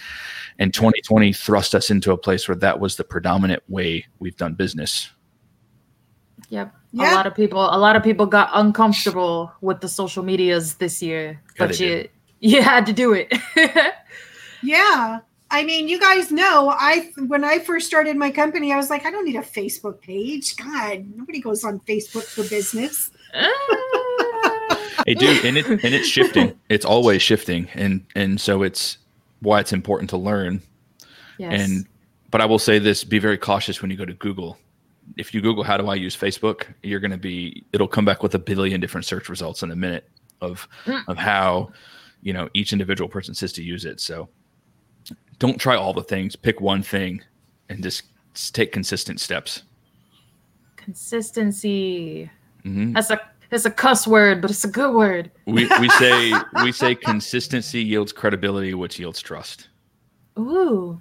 [0.58, 4.52] And 2020 thrust us into a place where that was the predominant way we've done
[4.52, 5.08] business.
[6.50, 6.74] Yep.
[6.92, 7.14] Yeah.
[7.14, 11.00] A lot of people a lot of people got uncomfortable with the social medias this
[11.00, 12.10] year, but you
[12.40, 13.32] you had to do it.
[14.62, 15.20] yeah.
[15.50, 19.06] I mean, you guys know, I when I first started my company, I was like,
[19.06, 20.56] I don't need a Facebook page.
[20.56, 23.10] God, nobody goes on Facebook for business.
[23.32, 26.54] hey, dude, and it and it's shifting.
[26.68, 28.98] It's always shifting, and and so it's
[29.40, 30.60] why it's important to learn.
[31.38, 31.60] Yes.
[31.60, 31.86] And
[32.30, 34.58] but I will say this: be very cautious when you go to Google.
[35.16, 38.22] If you Google how do I use Facebook, you're going to be it'll come back
[38.22, 40.10] with a billion different search results in a minute
[40.42, 41.02] of mm.
[41.08, 41.72] of how
[42.20, 44.00] you know each individual person says to use it.
[44.00, 44.28] So
[45.38, 46.36] don't try all the things.
[46.36, 47.22] Pick one thing
[47.68, 48.04] and just
[48.52, 49.62] take consistent steps.
[50.76, 52.30] Consistency.
[52.64, 52.92] Mm-hmm.
[52.92, 53.20] That's a
[53.50, 55.30] it's a cuss word, but it's a good word.
[55.46, 56.32] We we say
[56.62, 59.68] we say consistency yields credibility, which yields trust.
[60.38, 61.00] Ooh.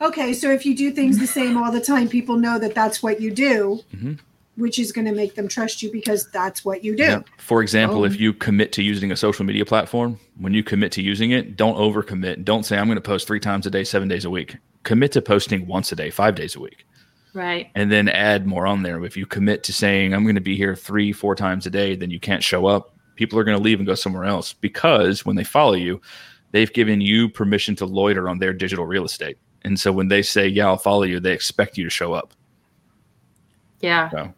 [0.00, 3.02] Okay, so if you do things the same all the time, people know that that's
[3.02, 3.80] what you do.
[3.94, 4.14] Mm-hmm
[4.56, 7.02] which is going to make them trust you because that's what you do.
[7.02, 7.22] Yeah.
[7.38, 8.04] For example, oh.
[8.04, 11.32] if um, you commit to using a social media platform, when you commit to using
[11.32, 12.44] it, don't overcommit.
[12.44, 14.56] Don't say I'm going to post 3 times a day, 7 days a week.
[14.84, 16.86] Commit to posting once a day, 5 days a week.
[17.32, 17.70] Right.
[17.74, 19.04] And then add more on there.
[19.04, 21.96] If you commit to saying I'm going to be here 3 4 times a day,
[21.96, 22.94] then you can't show up.
[23.16, 26.00] People are going to leave and go somewhere else because when they follow you,
[26.52, 29.38] they've given you permission to loiter on their digital real estate.
[29.64, 32.34] and so when they say, "Yeah, I'll follow you," they expect you to show up.
[33.80, 34.34] Yeah, So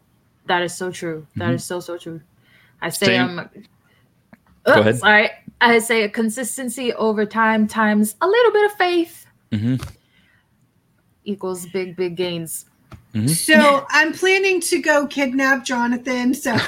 [0.47, 1.27] that is so true.
[1.37, 1.55] That Mhm.
[1.55, 2.21] is so so true.
[2.81, 3.49] I say Same- um.
[4.65, 4.97] Go ahead.
[4.99, 5.29] Sorry,
[5.61, 9.75] I say a consistency over time times a little bit of faith hmm
[11.23, 12.65] equals big big gains.
[13.13, 13.27] Mm-hmm.
[13.29, 16.33] So I'm planning to go kidnap Jonathan.
[16.35, 16.55] So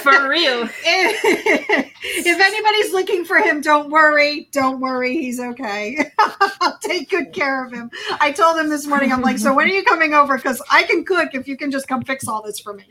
[0.00, 0.62] For real.
[0.62, 4.48] if, if anybody's looking for him, don't worry.
[4.52, 5.18] Don't worry.
[5.18, 5.98] He's okay.
[6.60, 7.90] I'll take good care of him.
[8.20, 10.36] I told him this morning, I'm like, so when are you coming over?
[10.36, 12.84] Because I can cook if you can just come fix all this for me.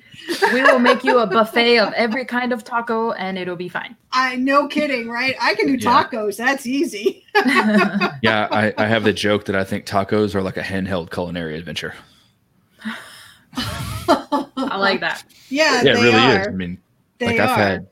[0.53, 3.95] We will make you a buffet of every kind of taco and it'll be fine.
[4.11, 5.35] I no kidding, right?
[5.41, 6.03] I can do Yeah.
[6.03, 6.37] tacos.
[6.37, 7.25] That's easy.
[8.21, 11.57] Yeah, I, I have the joke that I think tacos are like a handheld culinary
[11.57, 11.95] adventure.
[13.59, 15.23] I like that.
[15.51, 16.41] Yeah, Yeah, it really are.
[16.41, 16.47] is.
[16.47, 16.77] I mean,
[17.17, 17.39] They like.
[17.39, 17.87] I've had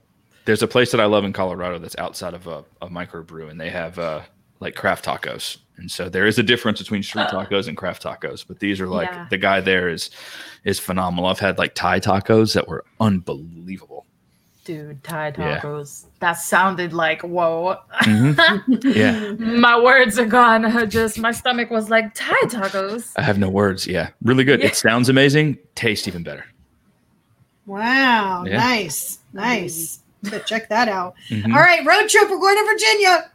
[0.46, 3.60] there's a place that I love in Colorado that's outside of a, a microbrew and
[3.60, 4.22] they have uh
[4.60, 5.58] like craft tacos.
[5.78, 8.88] And so there is a difference between street tacos and craft tacos, but these are
[8.88, 9.28] like Yeah.
[9.30, 10.10] the guy there is
[10.64, 11.30] is phenomenal.
[11.30, 14.06] I've had like Thai tacos that were unbelievable.
[14.68, 15.62] Dude, Thai Yeah.
[15.62, 16.08] tacos.
[16.20, 17.78] That sounded like whoa.
[18.02, 18.36] Mhm.
[18.96, 19.32] Yeah.
[19.40, 20.90] my words are gone.
[20.90, 23.14] Just my stomach was like Thai tacos.
[23.16, 23.88] I have no words.
[23.88, 24.10] Yeah.
[24.22, 24.60] Really good.
[24.60, 24.68] Yeah.
[24.68, 26.44] It sounds amazing, tastes even better.
[27.66, 28.58] Wow, Yeah.
[28.58, 30.00] nice, nice.
[30.24, 31.14] But check that out.
[31.30, 31.54] Mhm.
[31.54, 32.30] All right, road trip.
[32.30, 33.32] We're going to Virginia.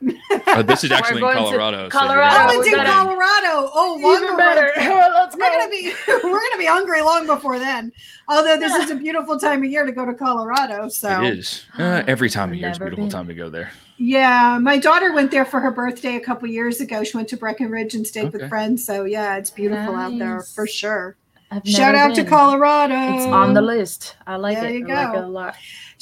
[0.49, 1.77] Uh, this is actually in going to Colorado.
[1.77, 2.37] so you're Colorado.
[2.37, 2.85] gonna- Oh, it's in.
[2.85, 3.71] Colorado.
[3.75, 4.73] Oh, Even longer better.
[4.91, 5.11] road.
[5.15, 5.59] Let's We're go.
[5.59, 7.93] gonna be we're gonna be hungry long before then.
[8.29, 10.89] Although this is a beautiful time of year to go to Colorado.
[10.89, 11.65] So It is.
[11.79, 13.11] Uh, every time of year is a beautiful been.
[13.13, 13.71] time to go there.
[13.97, 17.05] yeah, my daughter went there for her birthday a couple years ago.
[17.05, 18.39] She went to Breckenridge and stayed Okay.
[18.39, 18.85] with friends.
[18.85, 21.17] So yeah, it's beautiful out there for sure.
[21.51, 22.25] I've Shout never out to.
[22.25, 22.95] Colorado.
[23.15, 24.17] It's on the list.
[24.27, 24.75] I like There it.
[24.75, 25.55] you I like it a lot.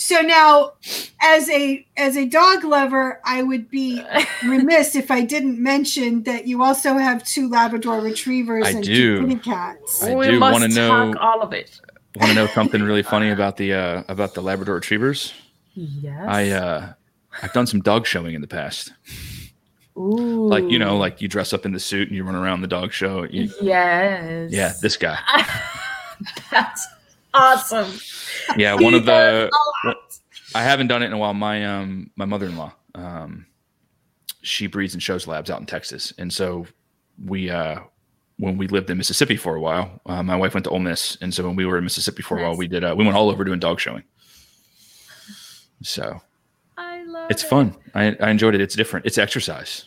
[0.02, 0.72] So now,
[1.20, 4.02] as a as a dog lover, I would be
[4.46, 9.18] remiss if I didn't mention that you also have two Labrador Retrievers I and do.
[9.20, 10.02] two kitty cats.
[10.02, 11.78] I we do must wanna know- talk all of it.
[12.16, 15.34] Want to know something really funny about the uh, about the Labrador Retrievers?
[15.74, 16.24] Yes.
[16.26, 16.92] I uh,
[17.42, 18.94] I've done some dog showing in the past.
[19.98, 20.48] Ooh.
[20.48, 22.68] Like you know, like you dress up in the suit and you run around the
[22.68, 23.24] dog show.
[23.24, 24.50] You, Yes.
[24.50, 25.18] yeah, this guy.
[26.50, 26.86] That's
[27.34, 27.92] awesome.
[28.56, 29.10] Yeah, He one of the.
[29.12, 29.50] does
[29.84, 29.96] a lot.
[30.54, 31.34] I haven't done it in a while.
[31.34, 33.46] My um my mother in law, um,
[34.42, 36.66] she breeds and shows labs out in Texas, and so
[37.24, 37.80] we uh
[38.38, 41.16] when we lived in Mississippi for a while, uh, my wife went to Ole Miss,
[41.20, 43.16] and so when we were in Mississippi for a while, we did uh, we went
[43.16, 44.02] all over doing dog showing.
[45.82, 46.20] So
[46.76, 47.48] I love it's it.
[47.48, 47.76] fun.
[47.94, 48.60] I, I enjoyed it.
[48.60, 49.06] It's different.
[49.06, 49.86] It's exercise,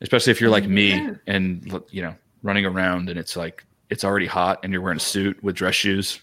[0.00, 1.14] especially if you're like me Yeah.
[1.26, 5.00] and you know running around and it's like it's already hot and you're wearing a
[5.00, 6.20] suit with dress shoes.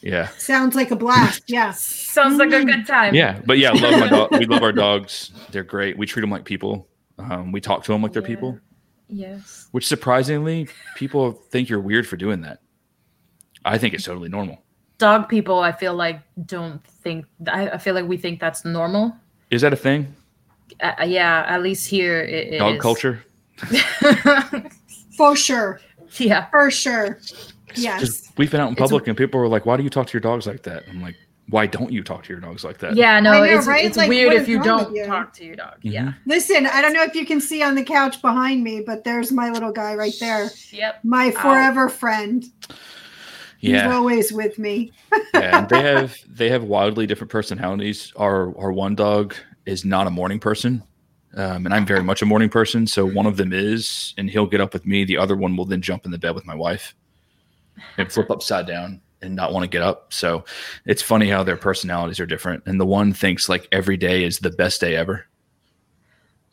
[0.00, 1.44] Yeah, Sounds like a blast.
[1.48, 1.82] Yes.
[1.82, 3.14] Sounds like a good time.
[3.14, 4.30] yeah, but yeah, love my dog.
[4.38, 5.32] We love our dogs.
[5.50, 5.98] They're great.
[5.98, 6.88] We treat them like people.
[7.18, 8.28] Um, we talk to them like they're Yeah.
[8.28, 8.58] people,
[9.08, 9.68] Yes.
[9.72, 12.60] which surprisingly, people think you're weird for doing that.
[13.64, 14.62] I think it's totally normal.
[14.98, 17.26] Dog people, I feel like don't think.
[17.48, 19.16] I, I feel like we think that's normal.
[19.50, 20.14] Is that a thing?
[20.80, 22.80] Uh, yeah, at least here it, it Dog is.
[22.82, 23.24] culture?
[25.16, 25.80] For sure.
[26.16, 26.46] Yeah.
[26.50, 27.18] For sure.
[27.74, 28.00] Yes.
[28.00, 30.06] Just we've been out in It's- public and people were like, "Why do you talk
[30.08, 31.16] to your dogs like that?" I'm like,
[31.50, 33.84] "Why don't you talk to your dogs like that?" Yeah, no, I know, it's, right?
[33.84, 35.04] it's Like, weird if you don't you?
[35.04, 35.74] talk to your dog.
[35.84, 35.92] Mhm.
[35.92, 36.12] Yeah.
[36.26, 39.30] Listen, I don't know if you can see on the couch behind me, but there's
[39.32, 40.50] my little guy right there.
[40.70, 41.00] Yep.
[41.04, 41.42] My Ow.
[41.42, 42.44] forever friend.
[43.58, 43.92] He's yeah.
[43.92, 44.92] always with me.
[45.34, 48.12] yeah, and they have they have wildly different personalities.
[48.16, 49.34] Our our one dog
[49.66, 50.82] is not a morning person,
[51.34, 52.86] um, and I'm very much a morning person.
[52.86, 55.04] So one of them is, and he'll get up with me.
[55.04, 56.94] The other one will then jump in the bed with my wife
[57.96, 60.12] and flip upside down and not want to get up.
[60.12, 60.44] So
[60.86, 62.62] it's funny how their personalities are different.
[62.66, 65.26] And the one thinks like every day is the best day ever,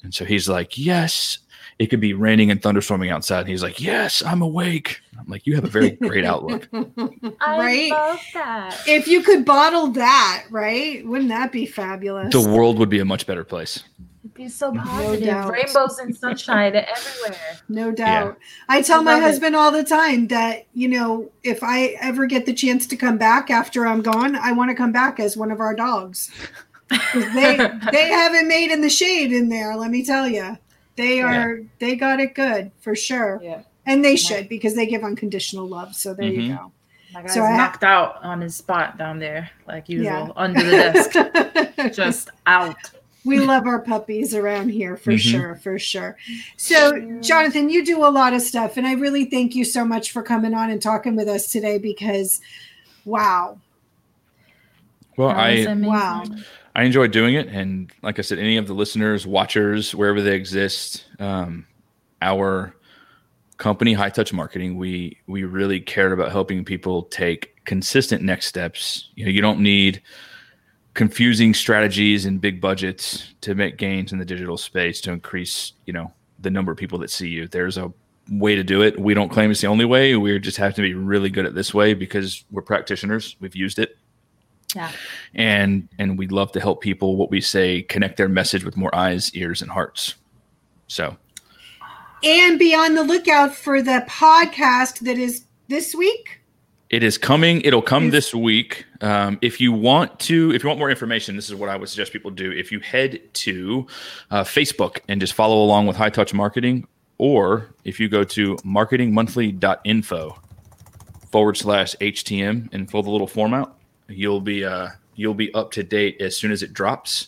[0.03, 1.39] and so he's like, "Yes."
[1.77, 3.39] It could be raining and thunderstorming outside.
[3.41, 5.01] And he's like, Yes, I'm awake.
[5.19, 6.69] I'm like, You have a very great outlook.
[6.73, 7.91] I Right?
[7.91, 8.81] love that.
[8.87, 11.05] If you could bottle that, right?
[11.05, 12.31] Wouldn't that be fabulous?
[12.31, 13.83] The world would be a much better place.
[14.35, 15.25] It'd be so positive.
[15.27, 15.51] doubt.
[15.53, 17.39] Rainbows and sunshine everywhere.
[17.69, 18.37] No doubt.
[18.67, 19.25] I tell I my love it.
[19.25, 23.17] husband all the time that, you know, if I ever get the chance to come
[23.17, 26.31] back after I'm gone, I want to come back as one of our dogs.
[27.13, 27.57] they
[27.91, 30.57] they haven't made in the shade in there, let me tell you.
[30.97, 33.39] They are they got it good for sure.
[33.41, 33.61] Yeah.
[33.87, 35.95] And they should because they give unconditional love.
[35.95, 36.57] So there you Mhm.
[36.57, 36.71] go.
[37.13, 40.27] My guy's So I ha- knocked out on his spot down there, like usual, Yeah.
[40.35, 42.75] under the desk, just out.
[43.25, 45.19] We love our puppies around here for Mhm.
[45.19, 46.15] sure, for sure.
[46.57, 50.11] So, Jonathan, you do a lot of stuff, and I really thank you so much
[50.11, 52.39] for coming on and talking with us today because,
[53.03, 53.59] wow,
[55.17, 56.23] Well, I wow.
[56.75, 60.35] I enjoy doing it, and like I said, any of the listeners, watchers, wherever they
[60.35, 61.65] exist, um,
[62.21, 62.75] our
[63.57, 69.09] company, High Touch Marketing, we we really care about helping people take consistent next steps.
[69.15, 70.01] You know, you don't need
[70.95, 75.93] confusing strategies and big budgets to make gains in the digital space to increase, you
[75.93, 77.47] know, the number of people that see you.
[77.47, 77.93] There's a
[78.31, 78.99] way to do it.
[78.99, 80.15] We don't claim it's the only way.
[80.15, 83.35] We just have to be really good at this way because we're practitioners.
[83.39, 83.97] We've used it.
[84.73, 84.91] Yeah.
[85.33, 88.93] And and we love to help people what we say connect their message with more
[88.95, 90.15] eyes, ears and hearts.
[90.87, 91.15] So
[92.23, 96.41] And be on the lookout for the podcast that is this week.
[96.89, 97.61] It is coming.
[97.61, 98.85] It'll come this week.
[99.05, 101.87] Um, if you want to, if you want more information, this is what I would
[101.89, 102.51] suggest people do.
[102.51, 103.85] If you head to
[104.31, 106.87] uh, Facebook and just follow along with High Touch Marketing,
[107.19, 110.41] or if you go to marketingmonthly.info
[111.31, 113.77] forward slash HTM and fill the little form out,
[114.07, 117.27] you'll be uh, you'll be up to date as soon as it drops.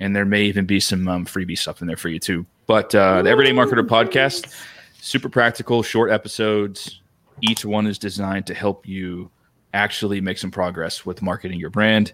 [0.00, 2.46] And there may even be some um, freebie stuff in there for you too.
[2.66, 4.50] But uh, the Everyday Marketer podcast,
[5.02, 7.02] super practical, short episodes.
[7.42, 9.30] Each one is designed to help you
[9.74, 12.12] actually make some progress with marketing your brand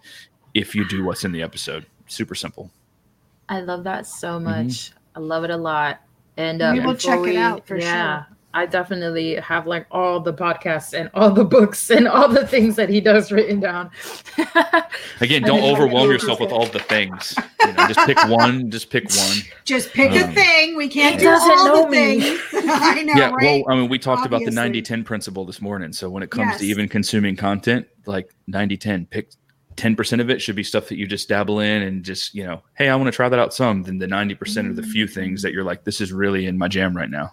[0.55, 1.87] if you do what's in the episode.
[2.09, 2.71] Super simple.
[3.49, 4.45] I love that so Mm-hmm.
[4.67, 4.93] much.
[5.15, 6.01] I love it a lot.
[6.37, 8.25] And uh, We will before check it out for yeah,
[8.55, 12.77] I definitely have like all the podcasts and all the books and all the things
[12.77, 13.91] that he does written down.
[15.21, 17.35] Again, don't overwhelm yourself with all the things.
[17.67, 18.71] You know, just pick one.
[18.71, 19.37] Just pick one.
[19.65, 20.77] Just pick a Um, thing.
[20.77, 22.21] We can't do doesn't all the me.
[22.21, 22.41] things.
[22.71, 23.31] I know, yeah.
[23.31, 23.65] right?
[23.67, 24.63] Well, I mean, we talked about the Obviously.
[24.63, 25.93] 90 10 principle this morning.
[25.93, 29.31] So when it comes to even consuming content, like 90 10, pick
[29.77, 32.63] 10% of it should be stuff that you just dabble in and just, you know,
[32.75, 33.83] hey, I want to try that out some.
[33.83, 36.69] Then the 90% of the few things that you're like, this is really in my
[36.69, 37.33] jam right now.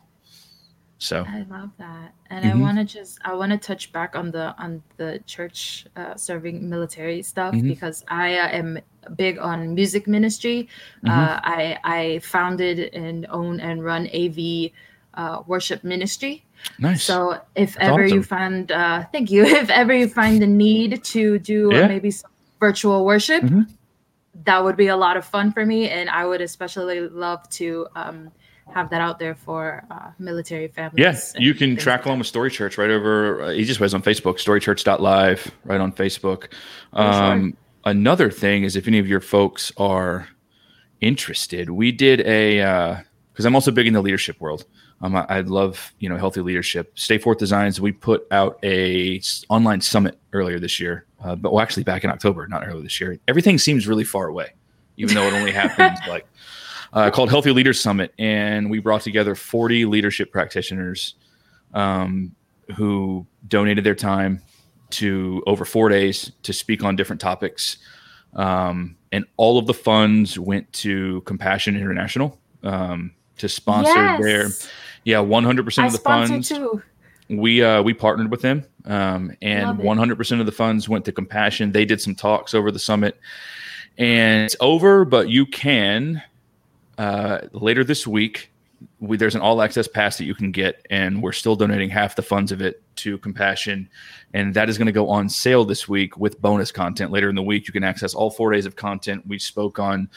[1.01, 2.61] So, I love that, and I Mhm.
[2.61, 6.69] want to just I want to touch back on the on the church uh, serving
[6.69, 7.67] military stuff Mhm.
[7.73, 8.77] because I uh, am
[9.17, 10.69] big on music ministry.
[11.03, 11.09] Mhm.
[11.09, 14.71] Uh, I I founded and own and run AV
[15.15, 16.45] uh, worship ministry.
[16.77, 17.01] nice.
[17.03, 19.41] So if That's ever you find, uh, thank you.
[19.63, 21.87] If ever you find the need to do uh, Yeah.
[21.87, 22.29] maybe some
[22.59, 23.65] virtual worship, Mhm.
[24.45, 27.87] that would be a lot of fun for me, and I would especially love to
[27.95, 28.29] um,
[28.73, 30.99] have that out there for uh, military families.
[31.35, 34.35] Yeah, you can track along with Story Church right over uh, easiest ways on Facebook,
[34.35, 36.51] storychurch.live, right on Facebook.
[36.91, 37.03] For sure.
[37.03, 40.27] Um, Another thing is if any of your folks are
[40.99, 44.65] interested, we did a because I'm also big in the leadership world.
[45.01, 46.91] Um, I, I love you know healthy leadership.
[46.93, 47.81] Stay Forth Designs.
[47.81, 52.03] We put out a s- online summit earlier this year, uh, but well, actually back
[52.03, 53.17] in October, not earlier this year.
[53.27, 54.53] Everything seems really far away,
[54.97, 56.27] even though it only happens like
[56.93, 61.15] uh, called Healthy Leaders Summit, and we brought together 40 leadership practitioners
[61.73, 62.35] um,
[62.75, 64.41] who donated their time
[64.91, 67.77] to over four days to speak on different topics.
[68.33, 74.49] Um, and all of the funds went to Compassion International um, to sponsor their
[75.03, 76.81] yeah 100% I of the funds too.
[77.29, 81.71] we uh, we partnered with them, um, and 100% of the funds went to Compassion.
[81.71, 83.17] They did some talks over the summit,
[83.97, 85.03] and it's over.
[85.03, 86.21] But you can
[87.01, 88.51] uh, later this week.
[88.99, 92.15] We, there's an all access pass that you can get, and we're still donating half
[92.15, 93.89] the funds of it to Compassion,
[94.35, 97.11] and that is going to go on sale this week with bonus content.
[97.11, 99.25] Later in the week, you can access all four days of content.
[99.27, 100.09] We spoke on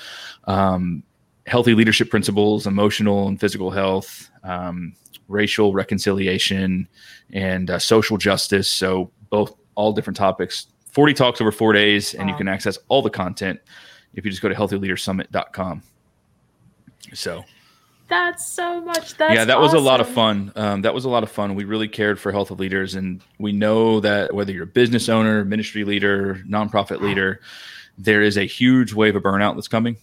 [0.44, 1.02] um,
[1.46, 4.94] healthy leadership principles, emotional and physical health, um,
[5.28, 6.86] racial reconciliation,
[7.32, 8.70] and uh, social justice.
[8.70, 10.66] So both all different topics.
[10.90, 13.58] 40 talks over four days, and you can access all the content
[14.12, 15.82] if you just go to healthyleadersummit.com.
[17.12, 17.44] So
[18.08, 19.16] That's so much.
[19.16, 20.52] That's yeah, that was a lot of fun.
[20.56, 21.54] Um, that was a lot of fun.
[21.54, 25.08] We really cared for health of leaders, and we know that whether you're a business
[25.08, 27.40] owner, ministry leader, nonprofit leader,
[27.96, 29.96] there is a huge wave of burnout that's coming.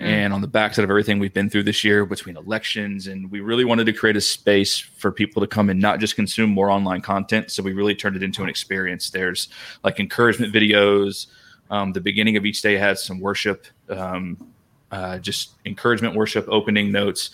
[0.00, 0.06] Mm.
[0.06, 3.40] And on the backside of everything we've been through this year, between elections, and we
[3.40, 6.70] really wanted to create a space for people to come and not just consume more
[6.70, 7.50] online content.
[7.50, 9.10] So we really turned it into an experience.
[9.10, 9.48] There's
[9.84, 11.26] like encouragement videos.
[11.70, 14.52] Um, the beginning of each day has some worship, um,
[14.90, 17.30] uh, just encouragement worship, opening notes,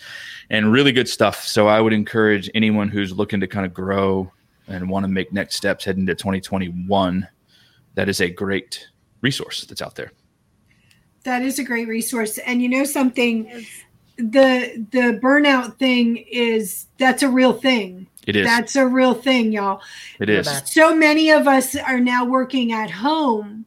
[0.49, 1.43] and really good stuff.
[1.43, 4.31] So I would encourage anyone who's looking to kind of grow
[4.67, 7.27] and want to make next steps heading to 2021.
[7.95, 8.87] That is a great
[9.21, 10.11] resource that's out there.
[11.23, 12.37] That is a great resource.
[12.39, 13.65] And you know something,
[14.17, 18.07] the the burnout thing is that's a real thing.
[18.25, 18.45] It is.
[18.45, 19.81] That's a real thing, y'all.
[20.19, 20.49] it is.
[20.65, 23.65] So many of us are now working at home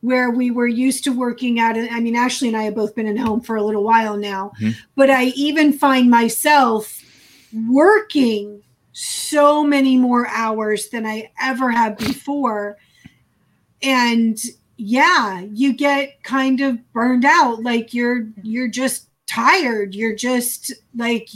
[0.00, 3.06] where we were used to working at I mean Ashley and I have both been
[3.06, 4.52] at home for a little while now.
[4.60, 4.76] Mhm.
[4.94, 7.02] But I even find myself
[7.68, 12.76] working so many more hours than I ever have before.
[13.82, 14.38] And
[14.76, 19.94] yeah, you get kind of burned out like you're you're just tired.
[19.94, 21.28] You're just like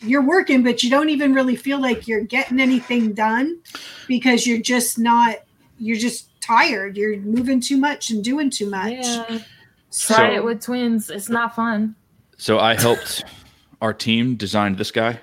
[0.00, 3.60] you're working, but you don't even really feel like you're getting anything done
[4.08, 5.36] because you're just not.
[5.78, 6.96] You're just tired.
[6.96, 8.92] You're moving too much and doing too much.
[8.92, 9.24] Yeah.
[9.28, 9.40] Try
[9.90, 11.10] So- it with twins.
[11.10, 11.94] It's not fun.
[12.36, 13.24] So I helped
[13.82, 15.20] our team design this guy,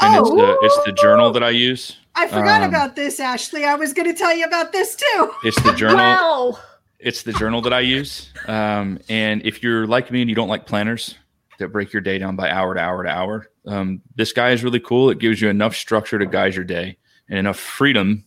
[0.00, 1.96] and it's Oh, the it's the journal that I use.
[2.14, 3.64] I forgot um, about this, Ashley.
[3.64, 5.30] I was going to tell you about this too.
[5.44, 5.96] It's the journal.
[5.96, 6.60] Well,
[6.98, 8.32] it's the journal that I use.
[8.46, 11.14] Um, and if you're like me and you don't like planners
[11.58, 14.62] that break your day down by hour to hour to hour, um, this guy is
[14.64, 15.08] really cool.
[15.10, 16.98] It gives you enough structure to guide your day
[17.30, 18.24] and enough freedom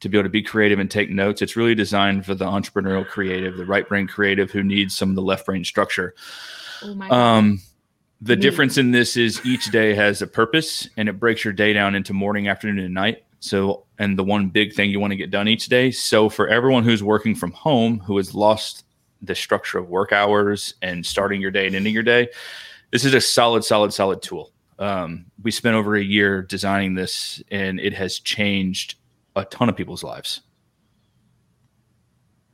[0.00, 1.42] to be able to be creative and take notes.
[1.42, 5.16] It's really designed for the entrepreneurial creative, the right brain creative who needs some of
[5.16, 6.14] the left brain structure.
[6.82, 7.10] oh.
[7.10, 7.60] Um,
[8.20, 11.72] the difference in this is each day has a purpose and it breaks your day
[11.72, 13.24] down into morning, afternoon, and night.
[13.40, 15.92] So, and the one big thing you want to get done each day.
[15.92, 18.84] So, for everyone who's working from home who has lost
[19.22, 22.28] the structure of work hours and starting your day and ending your day,
[22.90, 24.50] this is a solid, solid, solid tool.
[24.80, 28.96] Um, we spent over a year designing this and it has changed
[29.38, 30.40] a ton of people's lives.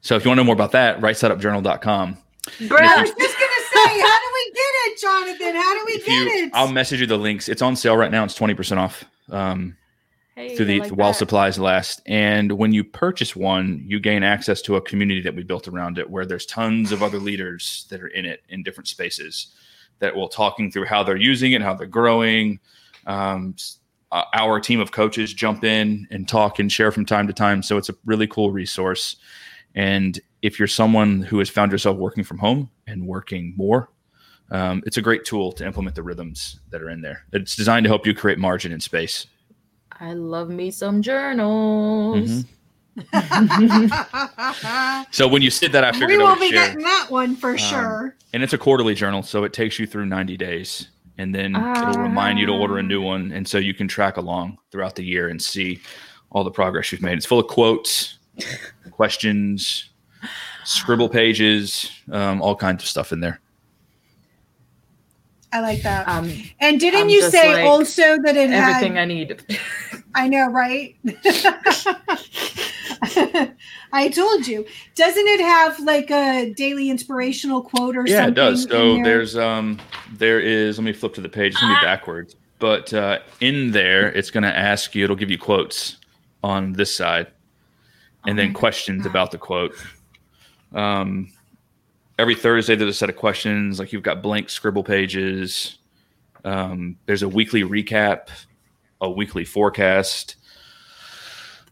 [0.00, 2.18] So, if you want to know more about that, rightsideupjournal.com.
[2.46, 3.00] I Bruh.
[3.00, 5.54] was just going to say, how do we get it, Jonathan?
[5.54, 6.50] How do we get you, it?
[6.52, 7.48] I'll message you the links.
[7.48, 8.22] It's on sale right now.
[8.24, 9.74] It's twenty percent off um,
[10.34, 11.18] Hey, through the like while that.
[11.18, 12.02] supplies last.
[12.04, 15.96] And when you purchase one, you gain access to a community that we built around
[15.98, 19.54] it, where there's tons of other leaders that are in it in different spaces
[20.00, 22.60] that will talking through how they're using it, how they're growing.
[23.06, 23.78] Um, s-
[24.32, 27.62] our team of coaches jump in and talk and share from time to time.
[27.62, 29.16] So it's a really cool resource.
[29.74, 33.88] And if you're someone who has found yourself working from home and working more,
[34.50, 37.24] um, it's a great tool to implement the rhythms that are in there.
[37.32, 39.26] It's designed to help you create margin in space.
[40.00, 42.30] I love me some journals.
[42.30, 42.46] Mhm.
[45.10, 46.66] So when you said that, I figured I will be share.
[46.68, 48.16] getting that one for Um, sure.
[48.32, 50.88] And it's a quarterly journal, so it takes you through 90 days.
[51.16, 53.30] And then it'll remind you to order a new one.
[53.32, 55.80] And so you can track along throughout the year and see
[56.30, 57.16] all the progress you've made.
[57.16, 58.18] It's full of quotes,
[58.90, 59.90] questions,
[60.64, 63.40] scribble pages, um, all kinds of stuff in there.
[65.52, 66.08] I like that.
[66.08, 69.02] Um, and didn't I'm you say like also that it everything had?
[69.02, 69.58] I need.
[70.16, 70.96] I know, right?
[73.94, 74.66] I told you.
[74.96, 78.36] Doesn't it have like a daily inspirational quote or yeah something?
[78.36, 79.04] Yeah, it does so there?
[79.04, 79.78] there's um
[80.12, 81.52] there is let me flip to the page.
[81.52, 82.34] It's gonna be backwards.
[82.58, 85.98] But uh in there it's gonna ask you it'll give you quotes
[86.42, 87.28] on this side
[88.26, 89.74] and Oh then questions about the quote.
[90.74, 91.30] Um
[92.18, 93.78] every thursday there's a set of questions.
[93.78, 95.78] Like you've got blank scribble pages.
[96.44, 98.28] Um there's a weekly recap
[99.00, 100.34] a weekly forecast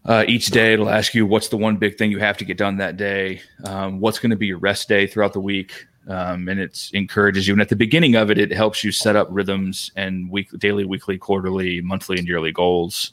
[0.05, 2.57] uh, each day it'll ask you what's the one big thing you have to get
[2.57, 6.49] done that day um, what's going to be your rest day throughout the week um,
[6.49, 7.55] and it encourages you.
[7.55, 10.85] And at the beginning of it it helps you set up rhythms and week daily
[10.85, 13.13] weekly quarterly monthly and yearly goals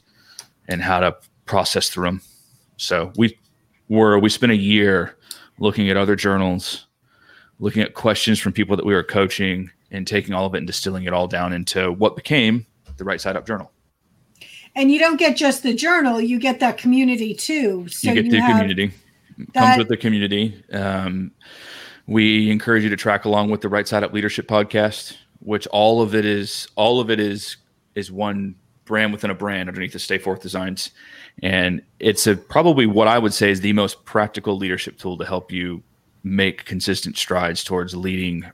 [0.68, 1.16] and how to
[1.46, 2.20] process through them
[2.76, 3.36] so we
[3.88, 5.16] were we spent a year
[5.58, 6.86] looking at other journals
[7.58, 10.66] looking at questions from people that we were coaching and taking all of it and
[10.66, 12.64] distilling it all down into what became
[12.96, 13.70] the right side up journal
[14.76, 17.88] and you don't get just the journal; you get that community too.
[17.88, 18.92] So you get the have community.
[19.54, 20.62] That- comes with the community.
[20.72, 21.32] Um,
[22.06, 26.00] we encourage you to track along with the right side up leadership podcast which all
[26.00, 27.56] of it is all of it is
[27.94, 28.54] is one
[28.84, 30.90] brand within a brand underneath the stay forth designs.
[31.42, 35.24] And it's a probably what i would say is the most practical leadership tool to
[35.24, 35.82] help you
[36.22, 38.44] make consistent strides towards leading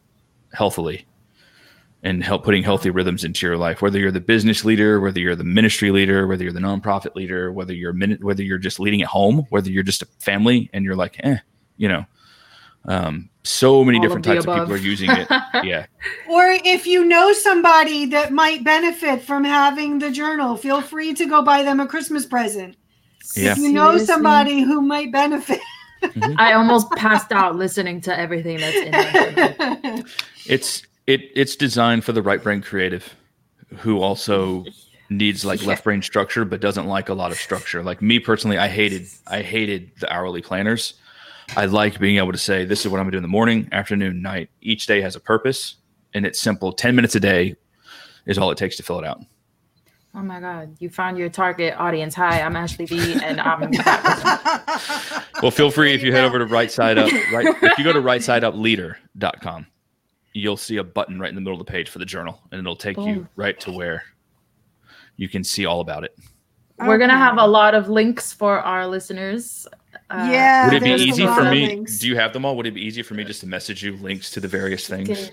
[0.53, 1.05] healthily
[2.03, 5.36] and help putting healthy rhythms into your life whether you're the business leader whether you're
[5.36, 9.03] the ministry leader whether you're the nonprofit leader whether you're minute whether you're just leading
[9.03, 11.38] at home whether you're just a family and you're like eh
[11.76, 12.05] you know
[12.88, 15.26] um, so many All different of the types of people are using it
[15.64, 15.86] yeah
[16.28, 21.26] Or if you know somebody that might benefit from having the journal, feel free to
[21.26, 22.76] go buy them a Christmas present.
[23.34, 23.53] Yeah.
[23.53, 24.07] If you know Seriously?
[24.07, 25.61] somebody who might benefit.
[26.36, 30.03] I almost passed out listening to everything that's in there.
[30.47, 33.14] it's it it's designed for the right brain creative
[33.78, 34.64] who also
[35.11, 37.82] needs like left brain structure but doesn't like a lot of structure.
[37.82, 40.94] Like me personally i hated i hated the hourly planners.
[41.57, 43.68] I like being able to say this is what i'm gonna do in the morning
[43.72, 44.50] afternoon night.
[44.61, 45.76] Each day has a purpose
[46.14, 46.72] and it's simple.
[46.72, 47.57] 10 minutes a day
[48.26, 49.20] is all it takes to fill it out.
[50.14, 52.14] Oh my God, you found your target audience.
[52.14, 53.70] Hi, I'm Ashley B, and I'm
[55.42, 57.92] well feel free if you head over to right side up right if you go
[57.92, 59.66] to rightsideup.leader.com
[60.37, 62.59] you'll see a button right in the middle of the page for the journal and
[62.59, 64.03] it'll take you right to where
[65.16, 66.14] you can see all about it
[66.78, 69.66] We're gonna have a lot of links for our listeners
[70.11, 71.66] Uh, Yeah, Would it be easy for me?
[71.68, 71.99] links.
[71.99, 72.55] Do you have them all?
[72.59, 75.30] Would it be easier for me just to message you links to the various things?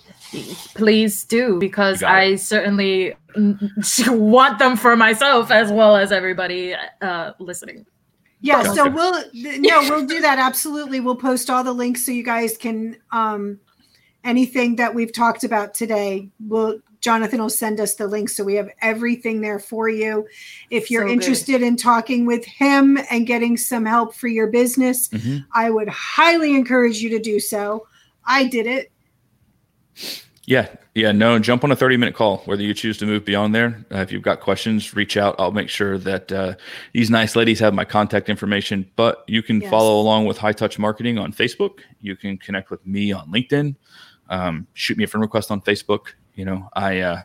[0.74, 6.12] Please do, because You got I certainly mm, want them for myself as well as
[6.14, 7.86] everybody uh, listening.
[8.40, 8.74] Yeah, Okay.
[8.76, 11.00] so we'll th- no, we'll do that absolutely.
[11.02, 13.60] We'll post all the links so you guys can um
[14.24, 16.30] anything that we've talked about today.
[16.40, 18.30] We'll Jonathan will send us the link.
[18.30, 20.26] so we have everything there for you.
[20.70, 25.10] If you're So interested in talking with him and getting some help for your business,
[25.10, 25.44] Mhm.
[25.54, 27.88] I would highly encourage you to do so.
[28.26, 28.90] I did it.
[30.46, 31.12] Yeah, yeah.
[31.14, 32.38] No, jump on a thirty-minute call.
[32.46, 35.36] Whether you choose to move beyond there, uh, if you've got questions, reach out.
[35.40, 36.56] I'll make sure that uh,
[36.94, 38.90] these nice ladies have my contact information.
[38.98, 39.70] But you can Yes.
[39.70, 41.80] follow along with High Touch Marketing on Facebook.
[42.02, 43.76] You can connect with me on LinkedIn.
[44.30, 46.14] Um, shoot me a friend request on Facebook.
[46.36, 47.22] You know, I uh,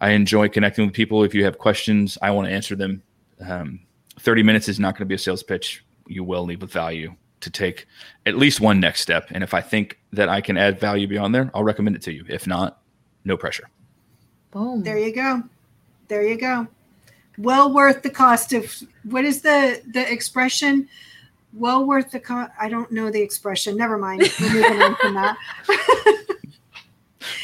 [0.00, 1.24] I enjoy connecting with people.
[1.24, 3.02] If you have questions, I want to answer them.
[3.40, 3.80] Um,
[4.18, 5.84] Thirty minutes is not going to be a sales pitch.
[6.06, 7.86] You will leave with value to take
[8.26, 9.28] at least one next step.
[9.30, 12.12] And if I think that I can add value beyond there, I'll recommend it to
[12.12, 12.24] you.
[12.28, 12.80] If not,
[13.24, 13.68] no pressure.
[14.50, 14.82] Boom.
[14.82, 15.42] There you go.
[16.08, 16.66] There you go.
[17.36, 18.74] Well worth the cost of
[19.04, 20.88] what is the the expression?
[21.54, 22.52] Well worth the cost.
[22.60, 23.76] I don't know the expression.
[23.76, 24.30] Never mind.
[24.40, 25.36] We're moving on from that.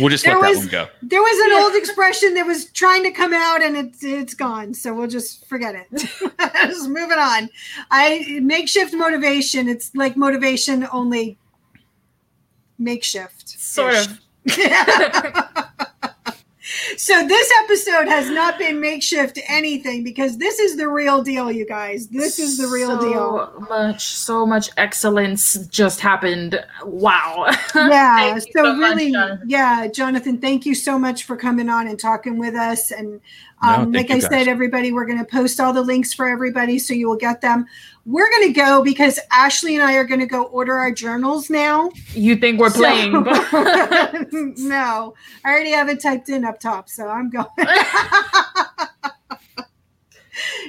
[0.00, 0.88] We'll just There let that was- one go.
[1.02, 4.74] There was an old expression that was trying to come out and it's it's gone.
[4.74, 5.86] So we'll just forget it.
[6.66, 7.48] just moving on.
[7.90, 9.68] I makeshift motivation.
[9.68, 11.38] It's like motivation only
[12.78, 13.48] makeshift.
[13.48, 14.20] Sort of.
[16.96, 21.66] so this episode has not been makeshift anything because this is the real deal, you
[21.66, 22.08] guys.
[22.08, 23.52] This is the real so deal.
[23.54, 26.64] So much, so much excellence just happened.
[26.84, 27.50] Wow.
[27.74, 28.38] Yeah.
[28.38, 29.48] So, so much, really, Jonathan.
[29.48, 32.90] yeah, Jonathan, thank you so much for coming on and talking with us.
[32.90, 33.20] And
[33.62, 36.28] um, thank like I you, said, everybody, we're going to post all the links for
[36.28, 37.64] everybody so you will get them.
[38.04, 41.48] We're going to go because Ashley and I are going to go order our journals
[41.48, 41.90] now.
[42.12, 43.46] you think we're So- playing, but
[44.32, 47.46] no, I already have it typed in up top, so I'm going.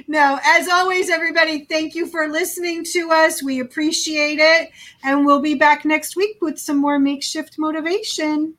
[0.08, 3.42] no, as always, everybody, thank you for listening to us.
[3.42, 4.70] We appreciate it.
[5.04, 8.54] And we'll be back next week with some more makeshift motivation.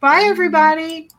[0.00, 1.10] Bye, everybody.